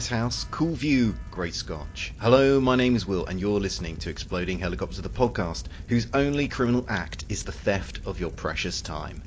[0.00, 2.14] Nice house, cool view, great scotch.
[2.16, 6.48] Hello, my name is Will, and you're listening to Exploding Helicopter, the podcast, whose only
[6.48, 9.22] criminal act is the theft of your precious time.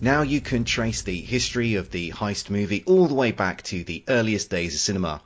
[0.00, 3.82] Now you can trace the history of the heist movie all the way back to
[3.82, 5.20] the earliest days of cinema.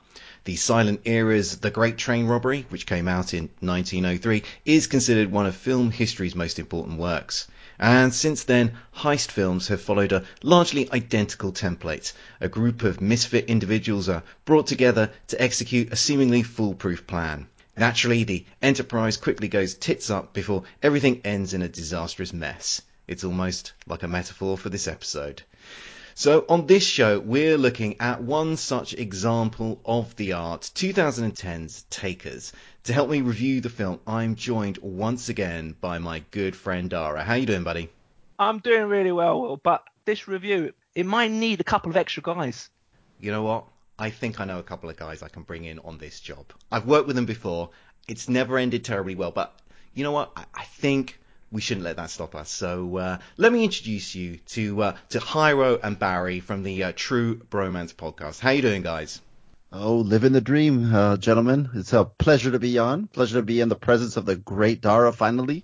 [0.45, 5.45] The silent era's The Great Train Robbery, which came out in 1903, is considered one
[5.45, 7.47] of film history's most important works.
[7.81, 12.11] And since then, heist films have followed a largely identical template.
[12.41, 17.47] A group of misfit individuals are brought together to execute a seemingly foolproof plan.
[17.77, 22.81] Naturally, the enterprise quickly goes tits up before everything ends in a disastrous mess.
[23.07, 25.43] It's almost like a metaphor for this episode.
[26.19, 32.51] So on this show, we're looking at one such example of the art, 2010's Takers.
[32.83, 37.23] To help me review the film, I'm joined once again by my good friend Dara.
[37.23, 37.89] How you doing, buddy?
[38.37, 42.21] I'm doing really well, Will, but this review, it might need a couple of extra
[42.21, 42.69] guys.
[43.21, 43.67] You know what?
[43.97, 46.51] I think I know a couple of guys I can bring in on this job.
[46.69, 47.69] I've worked with them before.
[48.09, 49.57] It's never ended terribly well, but
[49.93, 50.33] you know what?
[50.35, 51.17] I, I think
[51.51, 52.49] we shouldn't let that stop us.
[52.49, 56.93] So uh, let me introduce you to uh, to Hyro and Barry from the uh,
[56.95, 58.39] True Bromance podcast.
[58.39, 59.21] How you doing, guys?
[59.71, 61.69] Oh, living the dream, uh, gentlemen.
[61.75, 63.07] It's a pleasure to be on.
[63.07, 65.63] Pleasure to be in the presence of the great Dara finally.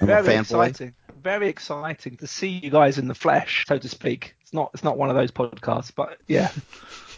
[0.00, 0.94] I'm Very exciting.
[1.22, 4.34] Very exciting to see you guys in the flesh, so to speak.
[4.42, 6.50] It's not it's not one of those podcasts, but yeah.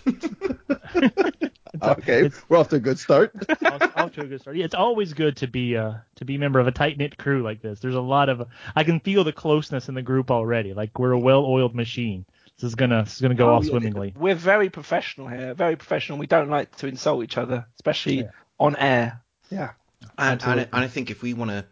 [1.82, 3.32] okay, we're off to a good start.
[3.64, 4.56] off, off, to a good start.
[4.56, 7.18] Yeah, it's always good to be uh to be a member of a tight knit
[7.18, 7.80] crew like this.
[7.80, 10.74] There's a lot of I can feel the closeness in the group already.
[10.74, 12.24] Like we're a well oiled machine.
[12.56, 14.14] This is gonna this is gonna go oh, off yeah, swimmingly.
[14.16, 15.54] We're very professional here.
[15.54, 16.18] Very professional.
[16.18, 18.30] We don't like to insult each other, especially yeah.
[18.58, 19.20] on air.
[19.50, 19.72] Yeah.
[20.18, 21.64] And, and, and I think if we want to,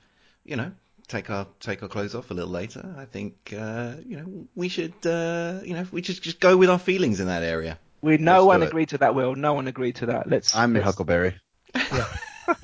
[0.45, 0.73] you know,
[1.09, 4.69] take our take our clothes off a little later, I think uh, you know we
[4.69, 7.79] should uh, you know we just just go with our feelings in that area.
[8.05, 9.35] We no Let's one agreed to that, Will.
[9.35, 10.29] No one agreed to that.
[10.29, 10.55] Let's.
[10.55, 10.85] I'm let's...
[10.85, 11.37] Huckleberry.
[11.75, 12.07] Yeah.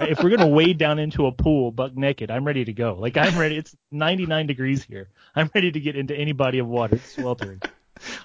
[0.00, 2.94] if we're gonna wade down into a pool buck naked, I'm ready to go.
[2.98, 3.56] Like I'm ready.
[3.56, 5.08] It's 99 degrees here.
[5.34, 6.96] I'm ready to get into any body of water.
[6.96, 7.62] It's sweltering.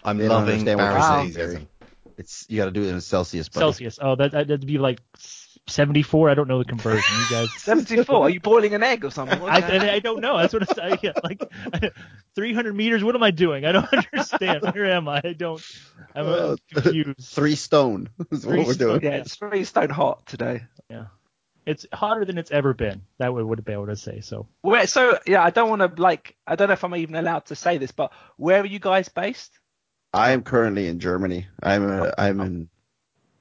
[0.04, 1.60] I'm they loving Barry's wow.
[2.18, 3.48] It's you got to do it in Celsius.
[3.48, 3.62] Buddy.
[3.62, 3.98] Celsius.
[4.02, 5.00] Oh, that that'd be like
[5.68, 6.30] 74.
[6.30, 7.16] I don't know the conversion.
[7.18, 7.54] You guys.
[7.58, 8.16] 74.
[8.16, 9.42] Are you boiling an egg or something?
[9.42, 10.38] I, I, I, don't know.
[10.38, 11.42] That's what it's yeah, like.
[12.36, 13.04] 300 meters.
[13.04, 13.66] What am I doing?
[13.66, 14.62] I don't understand.
[14.62, 15.22] Where am I?
[15.24, 15.62] I don't.
[16.14, 17.30] I'm uh, confused.
[17.34, 19.02] Three stone is three what we're doing.
[19.02, 20.64] Yeah, it's three stone hot today.
[20.90, 21.06] Yeah.
[21.66, 23.02] It's hotter than it's ever been.
[23.18, 24.48] That would would be able to say so.
[24.62, 26.36] Where, so yeah, I don't want to like.
[26.46, 29.10] I don't know if I'm even allowed to say this, but where are you guys
[29.10, 29.52] based?
[30.14, 31.48] I am currently in Germany.
[31.62, 32.70] I'm a, I'm in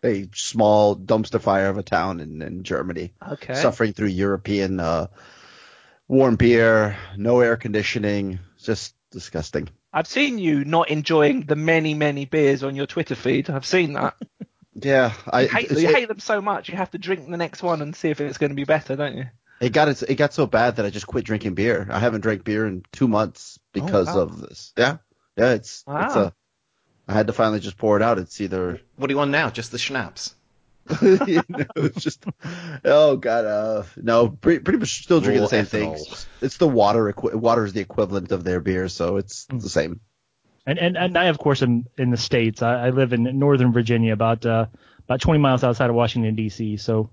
[0.04, 3.12] a small dumpster fire of a town in, in Germany.
[3.26, 3.54] Okay.
[3.54, 5.06] Suffering through European uh,
[6.08, 9.68] warm beer, no air conditioning, just disgusting.
[9.92, 13.48] I've seen you not enjoying the many, many beers on your Twitter feed.
[13.48, 14.16] I've seen that.
[14.74, 16.68] yeah, I you, hate, you it, hate, them so much.
[16.68, 18.96] You have to drink the next one and see if it's going to be better,
[18.96, 19.26] don't you?
[19.60, 21.86] It got it, it got so bad that I just quit drinking beer.
[21.90, 24.22] I haven't drank beer in two months because oh, wow.
[24.22, 24.72] of this.
[24.76, 24.96] Yeah,
[25.36, 26.06] yeah, it's wow.
[26.06, 26.34] it's a
[27.06, 28.18] I had to finally just pour it out.
[28.18, 29.50] It's either what do you want now?
[29.50, 30.34] Just the schnapps.
[31.02, 32.24] you know, it's just
[32.84, 36.26] oh god, uh, no, pretty, pretty much still drinking the same things.
[36.42, 37.12] It's the water.
[37.16, 39.62] Water is the equivalent of their beer, so it's mm.
[39.62, 40.00] the same.
[40.66, 42.60] And and and I of course am in the states.
[42.60, 44.66] I, I live in Northern Virginia, about uh,
[45.04, 46.76] about 20 miles outside of Washington D.C.
[46.76, 47.08] So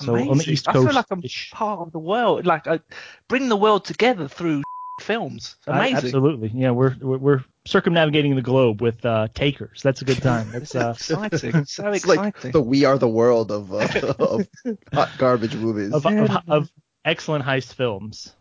[0.00, 0.30] so Amazing.
[0.30, 0.76] on the East Coast.
[0.76, 1.22] I feel like I'm
[1.52, 2.44] part of the world.
[2.44, 2.80] Like I
[3.28, 4.62] bring the world together through
[5.04, 5.56] films.
[5.66, 5.94] Amazing.
[5.94, 6.50] I, absolutely.
[6.54, 9.82] Yeah, we're we're circumnavigating the globe with uh, takers.
[9.82, 10.50] That's a good time.
[10.52, 11.52] That's uh, exciting.
[11.66, 12.32] So it's exciting.
[12.42, 13.88] Like the We Are the World of uh,
[14.18, 14.46] of
[14.92, 15.92] hot garbage movies.
[15.92, 16.72] Of, of, of
[17.04, 18.34] excellent heist films.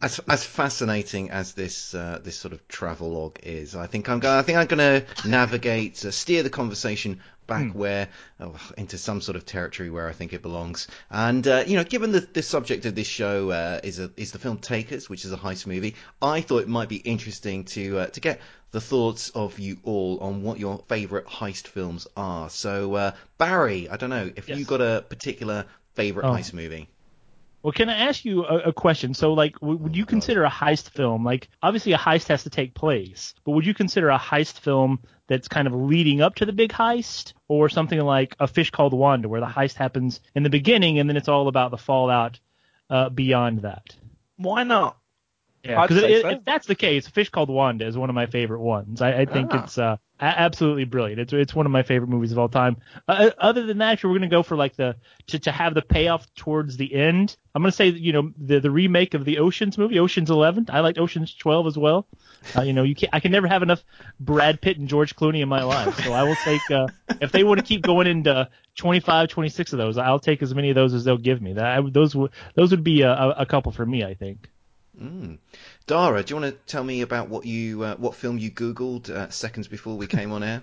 [0.00, 4.20] As as fascinating as this uh, this sort of travel log is, I think I'm
[4.20, 4.38] going.
[4.38, 7.74] I think I'm going to navigate, uh, steer the conversation back mm.
[7.74, 10.86] where oh, into some sort of territory where I think it belongs.
[11.10, 14.30] And uh, you know, given the, the subject of this show uh, is a, is
[14.30, 17.98] the film Takers, which is a heist movie, I thought it might be interesting to
[17.98, 18.40] uh, to get
[18.70, 22.48] the thoughts of you all on what your favourite heist films are.
[22.50, 24.58] So uh, Barry, I don't know if yes.
[24.58, 26.32] you got a particular favourite oh.
[26.32, 26.88] heist movie.
[27.62, 29.14] Well, can I ask you a, a question?
[29.14, 32.50] So, like, w- would you consider a heist film like obviously a heist has to
[32.50, 36.46] take place, but would you consider a heist film that's kind of leading up to
[36.46, 40.42] the big heist, or something like A Fish Called Wanda, where the heist happens in
[40.42, 42.38] the beginning and then it's all about the fallout
[42.90, 43.94] uh, beyond that?
[44.36, 44.96] Why not?
[45.68, 46.28] Yeah, because so.
[46.28, 49.02] if that's the case, Fish Called Wanda is one of my favorite ones.
[49.02, 49.62] I, I think ah.
[49.62, 51.20] it's uh, absolutely brilliant.
[51.20, 52.78] It's it's one of my favorite movies of all time.
[53.06, 55.74] Uh, uh other than that, if we're gonna go for like the to, to have
[55.74, 59.38] the payoff towards the end, I'm gonna say you know the the remake of the
[59.38, 60.66] Ocean's movie, Ocean's Eleven.
[60.70, 62.06] I liked Ocean's Twelve as well.
[62.56, 63.84] Uh, you know, you can I can never have enough
[64.18, 66.86] Brad Pitt and George Clooney in my life, so I will take uh,
[67.20, 70.70] if they want to keep going into 25, 26 of those, I'll take as many
[70.70, 71.52] of those as they'll give me.
[71.54, 74.48] That those would those would be a, a couple for me, I think.
[75.00, 75.38] Mm.
[75.86, 79.08] Dara, do you want to tell me about what you uh, what film you googled
[79.10, 80.60] uh, seconds before we came on air?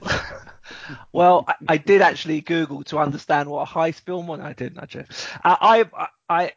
[1.14, 4.42] well, I, I, did actually Google to understand what a heist film was.
[4.42, 5.06] I didn't actually.
[5.44, 6.52] I, I, I,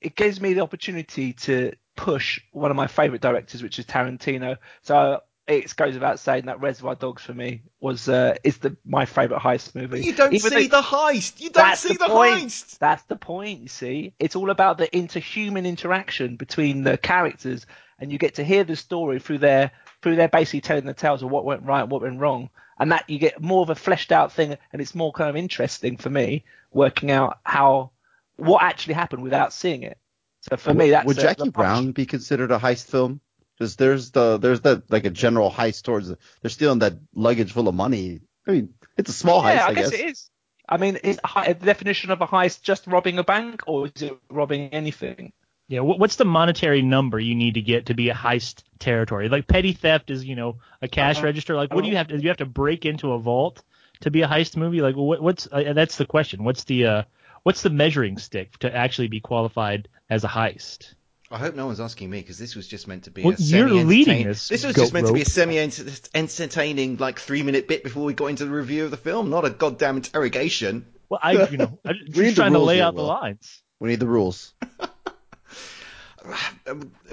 [0.00, 4.58] it gives me the opportunity to push one of my favorite directors, which is Tarantino.
[4.82, 9.06] So it goes without saying that Reservoir Dogs for me was uh, is the my
[9.06, 10.02] favorite heist movie.
[10.02, 11.40] You don't Even see though, the heist.
[11.40, 12.78] You don't see the, the heist.
[12.78, 13.60] That's the point.
[13.60, 17.66] You see, it's all about the interhuman interaction between the characters,
[17.98, 19.70] and you get to hear the story through their
[20.02, 22.50] through their basically telling the tales of what went right and what went wrong,
[22.80, 25.36] and that you get more of a fleshed out thing, and it's more kind of
[25.36, 27.90] interesting for me working out how
[28.34, 29.98] what actually happened without seeing it.
[30.42, 33.20] So for me, that's would Jackie Brown be considered a heist film?
[33.58, 37.52] Because there's the there's that like a general heist towards the, they're stealing that luggage
[37.52, 38.20] full of money.
[38.46, 39.62] I mean, it's a small yeah, heist.
[39.62, 40.30] I, I guess, guess it is.
[40.68, 44.18] I mean, is the definition of a heist just robbing a bank, or is it
[44.28, 45.32] robbing anything?
[45.68, 49.28] Yeah, what's the monetary number you need to get to be a heist territory?
[49.28, 51.26] Like petty theft is, you know, a cash uh-huh.
[51.26, 51.56] register.
[51.56, 52.16] Like, what do you have to?
[52.16, 53.64] Do you have to break into a vault
[54.00, 54.80] to be a heist movie?
[54.80, 56.44] Like, what, what's uh, that's the question.
[56.44, 57.02] What's the uh,
[57.42, 60.94] what's the measuring stick to actually be qualified as a heist?
[61.30, 63.36] I hope no one's asking me because this was just meant to be well, a
[63.36, 64.48] semi You're leading this.
[64.48, 65.10] This was just meant rope.
[65.10, 68.96] to be a semi-entertaining, like three-minute bit before we got into the review of the
[68.96, 70.86] film, not a goddamn interrogation.
[71.08, 73.62] Well, I, you know, I'm just trying to lay out the lines.
[73.80, 74.54] We need the rules.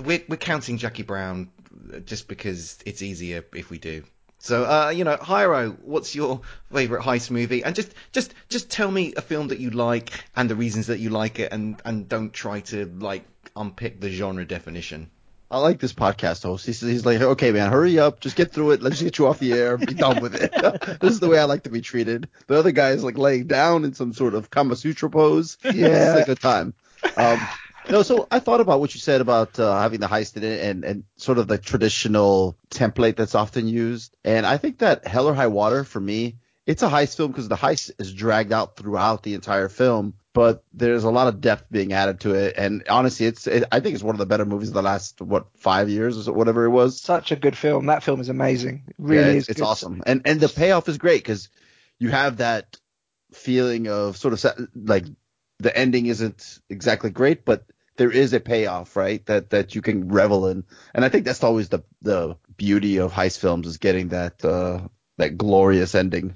[0.04, 1.50] we're, we're counting Jackie Brown
[2.06, 4.04] just because it's easier if we do.
[4.38, 7.63] So, uh, you know, Hyro, what's your favorite heist movie?
[7.63, 11.00] And just, just, just tell me a film that you like and the reasons that
[11.00, 13.24] you like it, and and don't try to like
[13.56, 15.10] unpick the genre definition.
[15.54, 16.66] I like this podcast host.
[16.66, 18.82] He's, he's like, okay, man, hurry up, just get through it.
[18.82, 20.52] Let's get you off the air, be done with it.
[21.00, 22.28] this is the way I like to be treated.
[22.48, 25.58] The other guy is like laying down in some sort of Kama Sutra pose.
[25.64, 26.74] Yeah, it's like a time.
[27.18, 27.40] Um,
[27.90, 30.64] no, so I thought about what you said about uh, having the heist in it
[30.64, 34.16] and, and sort of the traditional template that's often used.
[34.24, 37.48] And I think that Hell or High Water for me, it's a heist film because
[37.48, 41.71] the heist is dragged out throughout the entire film but there's a lot of depth
[41.71, 42.56] being added to it.
[42.57, 45.21] And honestly, it's it, I think it's one of the better movies of the last
[45.21, 47.00] what five years or whatever it was.
[47.00, 47.85] Such a good film.
[47.85, 48.83] That film is amazing.
[48.88, 50.01] It really yeah, it's, it's awesome.
[50.06, 51.50] And and the payoff is great because
[52.00, 52.77] you have that
[53.31, 55.06] feeling of sort of like
[55.59, 57.65] the ending isn't exactly great, but
[57.95, 59.24] there is a payoff, right?
[59.27, 60.63] That that you can revel in.
[60.95, 64.88] And I think that's always the the beauty of heist films is getting that uh
[65.18, 66.35] that glorious ending.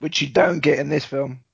[0.00, 1.44] Which you don't get in this film.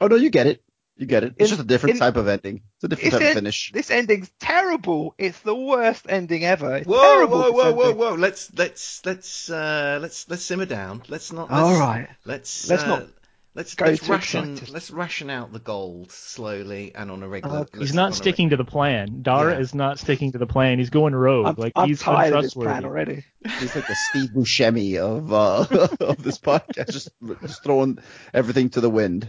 [0.00, 0.62] Oh no, you get it.
[1.02, 1.34] You get it.
[1.36, 2.62] It's in, just a different in, type of ending.
[2.76, 3.72] It's a different type of finish.
[3.72, 5.16] This ending's terrible.
[5.18, 6.76] It's the worst ending ever.
[6.76, 8.14] It's whoa, terrible, whoa, whoa, whoa, whoa!
[8.14, 11.02] Let's let's let's uh, let's let's simmer down.
[11.08, 11.50] Let's not.
[11.50, 12.06] Let's, All right.
[12.24, 13.08] Let's let's uh, not.
[13.56, 14.72] Let's let's ration excited.
[14.72, 17.66] let's ration out the gold slowly and on a regular.
[17.74, 19.22] Oh, he's not sticking to the plan.
[19.22, 19.58] Dara yeah.
[19.58, 20.78] is not sticking to the plan.
[20.78, 21.48] He's going rogue.
[21.48, 22.70] I'm, like I'm he's tired untrustworthy.
[22.70, 23.24] Of this plan already.
[23.58, 25.66] He's like the Steve Buscemi of uh,
[26.00, 27.08] of this podcast, just
[27.40, 27.98] just throwing
[28.32, 29.28] everything to the wind.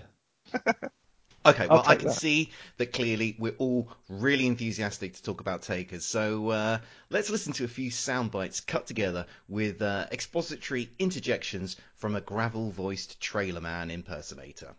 [1.45, 2.13] Okay, well, I can that.
[2.13, 6.05] see that clearly we're all really enthusiastic to talk about Takers.
[6.05, 6.77] So uh,
[7.09, 12.21] let's listen to a few sound bites cut together with uh, expository interjections from a
[12.21, 14.73] gravel voiced trailer man impersonator.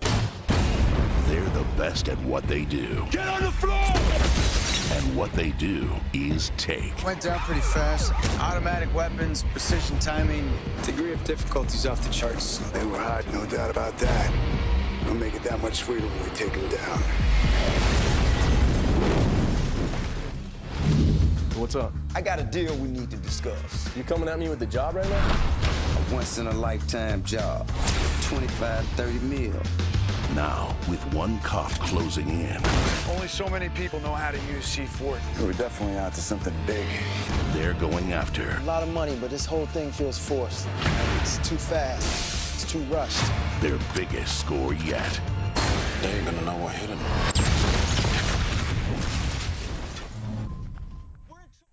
[0.00, 3.06] They're the best at what they do.
[3.10, 3.72] Get on the floor!
[4.92, 7.02] And what they do is take.
[7.04, 8.12] Went down pretty fast.
[8.40, 12.58] Automatic weapons, precision timing, degree of difficulties off the charts.
[12.72, 14.81] They were hot, no doubt about that.
[15.02, 16.98] It'll make it that much sweeter when we take him down.
[21.60, 21.92] What's up?
[22.14, 23.96] I got a deal we need to discuss.
[23.96, 26.06] You coming at me with the job right now?
[26.10, 27.68] A once in a lifetime job.
[28.22, 29.52] 25, 30 mil.
[30.34, 32.60] Now, with one cop closing in.
[33.10, 35.18] Only so many people know how to use C4.
[35.40, 36.86] We're definitely out to something big.
[37.52, 38.56] They're going after.
[38.56, 40.66] A lot of money, but this whole thing feels forced.
[41.20, 42.41] It's too fast
[42.72, 43.30] too rushed.
[43.60, 45.20] Their biggest score yet.
[46.00, 46.98] They ain't gonna know what hit them.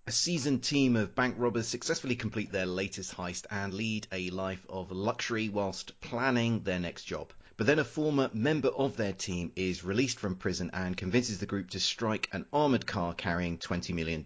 [0.07, 4.65] A seasoned team of bank robbers successfully complete their latest heist and lead a life
[4.67, 7.31] of luxury whilst planning their next job.
[7.55, 11.45] But then a former member of their team is released from prison and convinces the
[11.45, 14.25] group to strike an armored car carrying $20 million.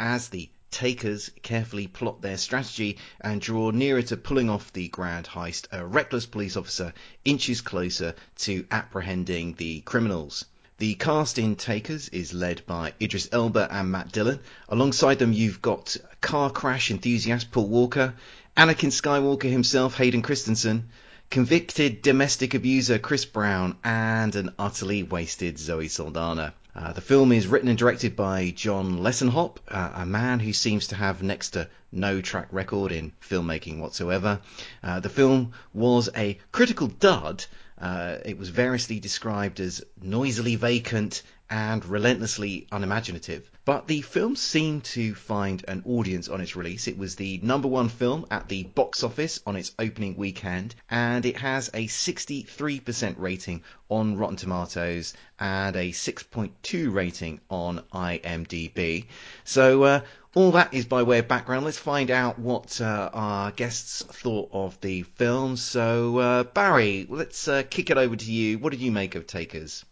[0.00, 5.26] as the takers carefully plot their strategy and draw nearer to pulling off the grand
[5.26, 6.92] heist, a reckless police officer
[7.24, 10.46] inches closer to apprehending the criminals.
[10.78, 14.40] The cast in Takers is led by Idris Elba and Matt Dillon.
[14.68, 18.14] Alongside them, you've got car crash enthusiast Paul Walker,
[18.56, 20.88] Anakin Skywalker himself, Hayden Christensen,
[21.30, 26.52] convicted domestic abuser Chris Brown, and an utterly wasted Zoe Saldana.
[26.74, 30.86] Uh, the film is written and directed by John Luessenhop, uh, a man who seems
[30.86, 34.40] to have next to no track record in filmmaking whatsoever.
[34.82, 37.44] Uh, the film was a critical dud.
[37.78, 43.50] Uh, it was variously described as noisily vacant and relentlessly unimaginative.
[43.64, 46.88] But the film seemed to find an audience on its release.
[46.88, 51.24] It was the number one film at the box office on its opening weekend, and
[51.24, 59.06] it has a 63% rating on Rotten Tomatoes and a 6.2 rating on IMDb.
[59.44, 60.00] So, uh,
[60.34, 61.64] all that is by way of background.
[61.64, 65.56] Let's find out what uh, our guests thought of the film.
[65.56, 68.58] So, uh, Barry, let's uh, kick it over to you.
[68.58, 69.84] What did you make of Takers?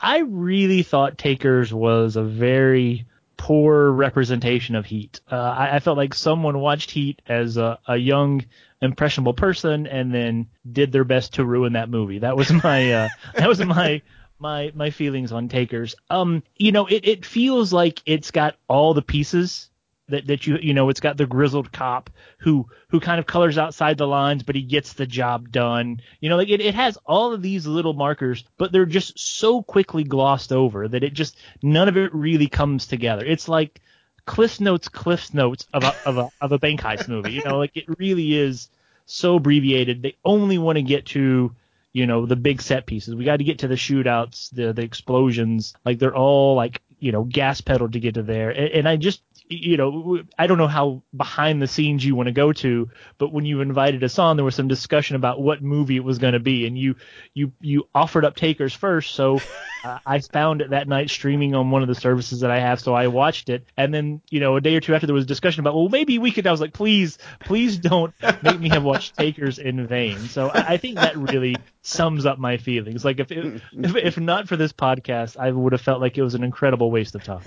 [0.00, 5.20] I really thought Takers was a very poor representation of Heat.
[5.30, 8.44] Uh, I, I, felt like someone watched Heat as a, a, young,
[8.82, 12.18] impressionable person and then did their best to ruin that movie.
[12.18, 14.02] That was my uh, that was my
[14.38, 15.94] my my feelings on Takers.
[16.10, 19.70] Um, you know, it, it feels like it's got all the pieces
[20.08, 23.58] that that you you know it's got the grizzled cop who who kind of colors
[23.58, 26.00] outside the lines but he gets the job done.
[26.20, 29.62] You know like it, it has all of these little markers but they're just so
[29.62, 33.24] quickly glossed over that it just none of it really comes together.
[33.24, 33.80] It's like
[34.26, 37.32] cliff notes cliff notes of a of a of a bank heist movie.
[37.32, 38.68] You know like it really is
[39.06, 40.02] so abbreviated.
[40.02, 41.54] They only want to get to
[41.92, 43.14] you know the big set pieces.
[43.14, 45.74] We got to get to the shootouts the the explosions.
[45.84, 48.50] Like they're all like you know gas pedal to get to there.
[48.50, 52.26] And, and i just you know, I don't know how behind the scenes you want
[52.26, 55.62] to go to, but when you invited us on, there was some discussion about what
[55.62, 56.96] movie it was going to be, and you
[57.34, 59.40] you you offered up Takers first, so
[59.88, 62.78] uh, I found it that night streaming on one of the services that I have,
[62.80, 65.24] so I watched it, and then you know a day or two after there was
[65.24, 66.46] a discussion about, well, maybe we could.
[66.46, 70.18] I was like, please, please don't make me have watched Takers in vain.
[70.18, 73.04] So I, I think that really sums up my feelings.
[73.04, 76.22] Like if, it, if if not for this podcast, I would have felt like it
[76.22, 77.44] was an incredible waste of time.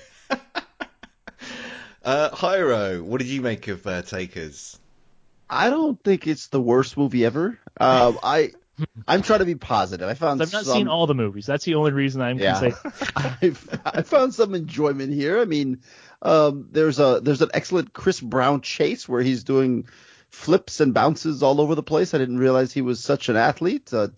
[2.03, 4.79] Uh, Hyro, what did you make of uh, Takers?
[5.47, 7.59] I don't think it's the worst movie ever.
[7.79, 8.53] Um, I
[9.07, 10.07] I'm trying to be positive.
[10.07, 11.45] I found I've not some, seen all the movies.
[11.45, 12.59] That's the only reason I'm yeah.
[12.59, 12.73] say.
[13.15, 15.39] I've, I found some enjoyment here.
[15.39, 15.81] I mean,
[16.21, 19.87] um, there's a there's an excellent Chris Brown chase where he's doing
[20.29, 22.13] flips and bounces all over the place.
[22.13, 23.93] I didn't realize he was such an athlete.
[23.93, 24.09] Uh,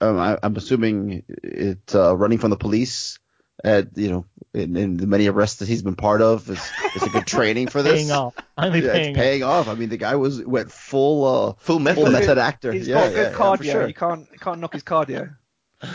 [0.00, 3.18] um, I, am assuming it uh, running from the police
[3.64, 4.24] at you know
[4.54, 7.68] in, in, the many arrests that he's been part of is, is a good training
[7.68, 7.94] for this.
[7.94, 8.34] paying off.
[8.56, 9.68] Finally yeah, paying, it's paying off.
[9.68, 9.74] off.
[9.74, 12.72] I mean, the guy was went full uh, full method, full method actor.
[12.72, 13.64] He's yeah, got good yeah, cardio.
[13.64, 13.88] Yeah, sure.
[13.88, 15.36] You can't you can't knock his cardio.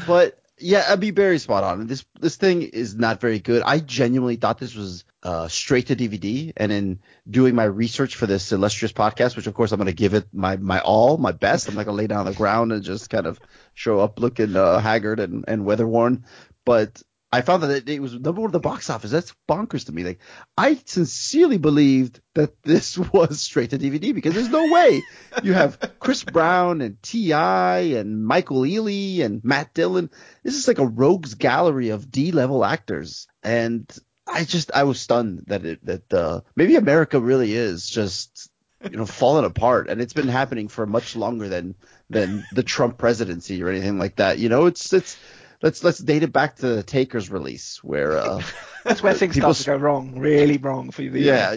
[0.08, 1.88] But yeah, I'd be very spot on.
[1.88, 3.64] This this thing is not very good.
[3.64, 8.28] I genuinely thought this was uh, straight to DVD, and in doing my research for
[8.28, 11.32] this illustrious podcast, which of course I'm going to give it my my all, my
[11.32, 11.68] best.
[11.68, 13.40] I'm not going to lay down on the ground and just kind of
[13.74, 16.26] show up looking uh, haggard and and weather worn.
[16.66, 17.02] But
[17.34, 19.10] I found that it, was number one at the box office.
[19.10, 20.04] That's bonkers to me.
[20.04, 20.20] Like,
[20.56, 25.02] I sincerely believed that this was straight to DVD because there's no way
[25.42, 27.80] you have Chris Brown and T.I.
[27.98, 30.12] and Michael Ealy and Matt Dillon.
[30.44, 33.28] This is like a rogues gallery of D level actors.
[33.42, 33.92] And
[34.28, 38.52] I just, I was stunned that it, that, uh, maybe America really is just,
[38.84, 39.90] you know, falling apart.
[39.90, 41.74] And it's been happening for much longer than,
[42.12, 44.38] than the Trump presidency or anything like that.
[44.38, 45.18] You know, it's, it's,
[45.64, 48.44] let's let's date it back to the Takers release where uh,
[48.84, 51.56] that's where things start to go wrong, really wrong for the yeah.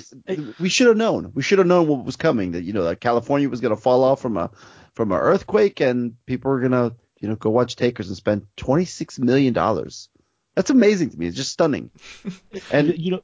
[0.59, 1.33] We should have known.
[1.35, 2.53] We should have known what was coming.
[2.53, 4.51] That you know that California was going to fall off from a
[4.95, 8.47] from an earthquake, and people were going to you know go watch Takers and spend
[8.57, 10.09] twenty six million dollars.
[10.55, 11.27] That's amazing to me.
[11.27, 11.91] It's just stunning.
[12.71, 13.23] And you know.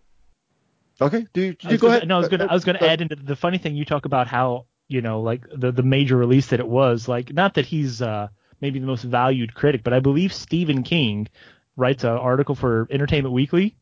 [1.01, 2.09] Okay, do you, do you go gonna, ahead.
[2.09, 4.05] No, I was gonna I was gonna uh, add into the funny thing you talk
[4.05, 7.67] about how you know like the the major release that it was like not that
[7.67, 8.29] he's uh
[8.63, 11.29] maybe the most valued critic, but I believe Stephen King
[11.77, 13.77] writes an article for Entertainment Weekly,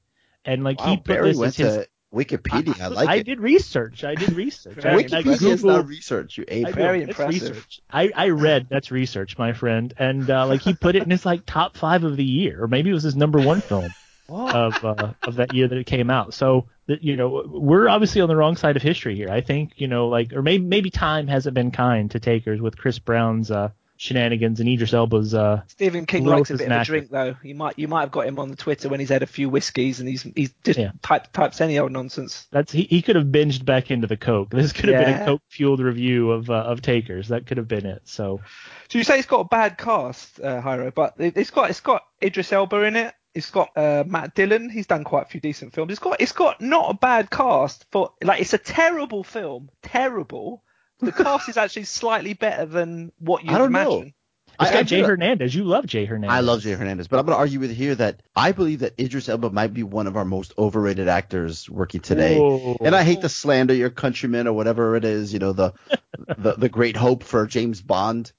[0.44, 1.76] and like wow, he put Barry this went as his.
[1.76, 2.80] to Wikipedia.
[2.80, 3.26] I, I like I it.
[3.26, 4.02] did research.
[4.02, 4.84] I did research.
[4.84, 6.38] I, Wikipedia is not research.
[6.38, 6.70] You ape.
[6.70, 7.50] Very impressive.
[7.50, 7.80] Research.
[7.90, 11.24] I, I read that's research, my friend, and uh, like he put it in his
[11.24, 13.94] like top five of the year, or maybe it was his number one film
[14.28, 16.34] of uh, of that year that it came out.
[16.34, 19.28] So that you know we're obviously on the wrong side of history here.
[19.28, 22.76] I think you know like or maybe maybe time hasn't been kind to takers with
[22.76, 23.70] Chris Brown's uh,
[24.00, 25.34] shenanigans and Idris Elba's.
[25.34, 27.36] Uh, Stephen King likes a bit of a drink though.
[27.42, 29.50] You might you might have got him on the Twitter when he's had a few
[29.50, 30.92] whiskeys and he's he's just Yeah.
[31.02, 32.46] type, types any old nonsense.
[32.50, 34.48] That's he, he could have binged back into the coke.
[34.50, 37.28] This could have been a coke fueled review of uh, of Takers.
[37.28, 38.00] That could have been it.
[38.06, 38.40] So
[38.88, 41.80] So you say it's got a bad cast, uh, Hyro, but it- it's got it's
[41.80, 43.14] got Idris Elba in it.
[43.34, 44.70] It's got uh, Matt Dillon.
[44.70, 45.90] He's done quite a few decent films.
[45.92, 50.64] It's got it's got not a bad cast for like it's a terrible film, terrible.
[51.00, 53.92] The cast is actually slightly better than what you I don't know.
[53.98, 54.14] imagine.
[54.48, 55.54] it's I- got I Jay feel- Hernandez.
[55.54, 56.36] You love Jay Hernandez.
[56.36, 58.80] I love Jay Hernandez, but I'm going to argue with you here that I believe
[58.80, 62.38] that Idris Elba might be one of our most overrated actors working today.
[62.38, 62.76] Whoa.
[62.80, 65.72] And I hate to slander your countrymen or whatever it is, you know, the,
[66.38, 68.32] the the great hope for James Bond.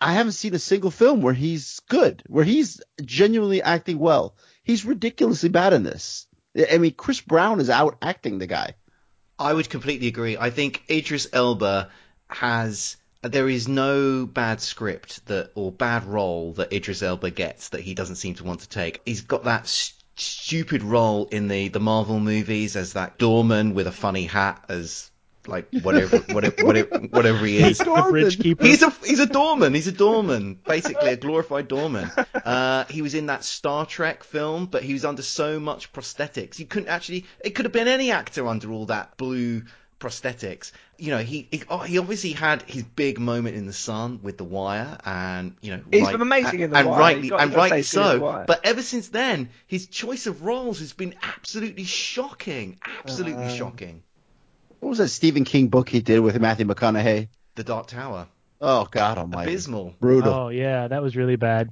[0.00, 4.36] I haven't seen a single film where he's good, where he's genuinely acting well.
[4.62, 6.26] He's ridiculously bad in this.
[6.56, 8.74] I I mean, Chris Brown is out acting the guy.
[9.38, 10.36] I would completely agree.
[10.36, 11.90] I think Idris Elba
[12.28, 17.80] has there is no bad script that or bad role that Idris Elba gets that
[17.80, 19.00] he doesn't seem to want to take.
[19.04, 23.86] He's got that s- stupid role in the the Marvel movies as that doorman with
[23.86, 25.10] a funny hat as
[25.46, 27.78] like whatever whatever whatever, whatever he is.
[27.78, 28.64] the bridge keeper.
[28.64, 29.74] He's a he's a doorman.
[29.74, 32.10] He's a doorman, basically a glorified doorman.
[32.34, 36.58] Uh, he was in that Star Trek film, but he was under so much prosthetics.
[36.58, 37.24] You couldn't actually.
[37.40, 39.62] It could have been any actor under all that blue
[40.00, 40.72] prosthetics.
[40.96, 44.36] You know, he he, oh, he obviously had his big moment in the sun with
[44.38, 47.00] The Wire, and you know, He's right- been amazing in The and Wire.
[47.00, 48.44] rightly got- and rightly say he's good in The so.
[48.46, 54.02] But ever since then, his choice of roles has been absolutely shocking, absolutely Uh, shocking.
[54.80, 57.28] What was that Stephen King book he did with Matthew McConaughey?
[57.56, 58.28] The Dark Tower,
[58.60, 59.94] Oh God Almighty, abysmal.
[60.00, 60.32] brutal.
[60.32, 61.70] Oh yeah, that was really bad.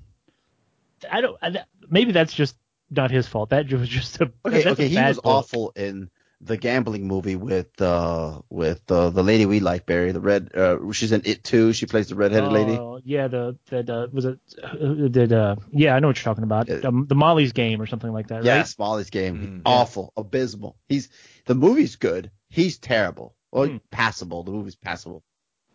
[1.11, 1.37] I don't.
[1.43, 1.59] I,
[1.89, 2.57] maybe that's just
[2.91, 3.51] not his fault.
[3.51, 4.33] That was just a.
[4.45, 5.27] Okay, that's okay, a he was book.
[5.27, 6.11] awful in
[6.43, 10.51] the gambling movie with uh with uh, the lady we like, Barry, the red.
[10.55, 11.73] Uh, she's in it too.
[11.73, 12.73] She plays the redheaded lady.
[12.73, 14.39] Oh, yeah, the that uh, was it.
[14.63, 16.69] Uh, did uh, yeah, I know what you're talking about.
[16.69, 16.77] Yeah.
[16.85, 18.45] Um, the Molly's game or something like that, right?
[18.45, 19.39] Yes, Molly's game.
[19.39, 20.77] Mm, awful, abysmal.
[20.89, 21.09] He's
[21.47, 22.31] the movie's good.
[22.49, 23.35] He's terrible.
[23.53, 23.77] Or Hmm.
[23.91, 24.43] passable.
[24.43, 25.23] The movie's passable.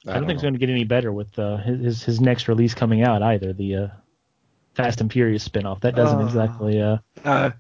[0.08, 2.48] I don't think it's going to get any better with uh, his his- his next
[2.48, 3.54] release coming out either.
[3.54, 3.88] The uh,
[4.76, 5.82] Fast and Furious spinoff.
[5.82, 6.26] That doesn't Oh.
[6.26, 7.54] exactly uh, No.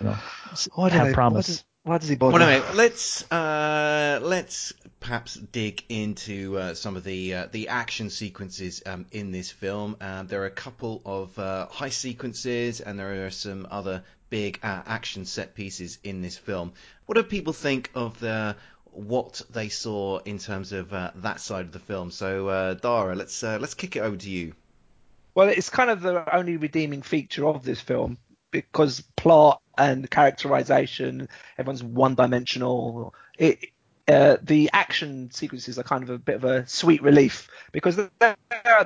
[0.00, 0.16] you know,
[0.52, 1.64] s- Why do have they- promise.
[1.88, 2.34] Why does, he bother?
[2.34, 8.10] Well, anyway, let's uh, let's perhaps dig into uh, some of the uh, the action
[8.10, 9.96] sequences um, in this film.
[10.02, 14.58] Um, there are a couple of uh, high sequences, and there are some other big
[14.62, 16.74] uh, action set pieces in this film.
[17.06, 18.56] What do people think of the
[18.90, 22.10] what they saw in terms of uh, that side of the film?
[22.10, 24.52] So, uh, Dara, let's uh, let's kick it over to you.
[25.34, 28.18] Well, it's kind of the only redeeming feature of this film
[28.50, 33.14] because plot and characterization, everyone's one-dimensional.
[33.38, 33.70] It,
[34.08, 38.36] uh, the action sequences are kind of a bit of a sweet relief because they're,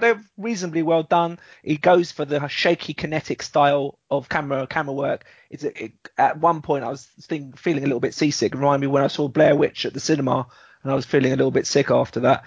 [0.00, 1.38] they're reasonably well done.
[1.62, 5.24] He goes for the shaky kinetic style of camera camera work.
[5.48, 8.52] It's it, at one point I was think, feeling a little bit seasick.
[8.52, 10.48] It reminded me when I saw Blair Witch at the cinema,
[10.82, 12.44] and I was feeling a little bit sick after that.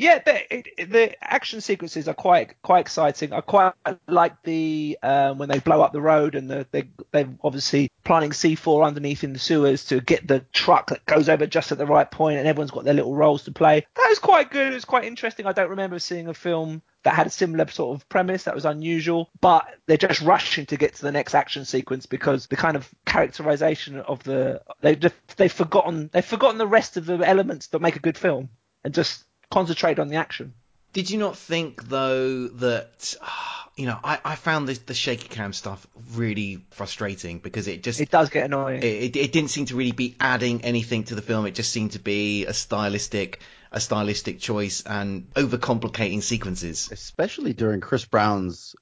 [0.00, 3.34] Yeah, the, the action sequences are quite quite exciting.
[3.34, 3.74] I quite
[4.08, 8.30] like the um, when they blow up the road and the, they they're obviously planting
[8.30, 11.84] C4 underneath in the sewers to get the truck that goes over just at the
[11.84, 13.84] right point, and everyone's got their little roles to play.
[13.94, 14.72] That was quite good.
[14.72, 15.44] It was quite interesting.
[15.44, 18.44] I don't remember seeing a film that had a similar sort of premise.
[18.44, 22.46] That was unusual, but they're just rushing to get to the next action sequence because
[22.46, 24.94] the kind of characterization of the they
[25.36, 28.48] they've forgotten they've forgotten the rest of the elements that make a good film
[28.82, 30.54] and just concentrate on the action.
[30.92, 33.14] Did you not think though that
[33.76, 38.00] you know I, I found this, the shaky cam stuff really frustrating because it just
[38.00, 38.82] It does get annoying.
[38.82, 41.46] it, it, it didn't seem to really be adding anything to the film.
[41.46, 43.40] It just seemed to be a stylistic
[43.72, 46.88] a stylistic choice and overcomplicating sequences.
[46.90, 48.74] especially during Chris Brown's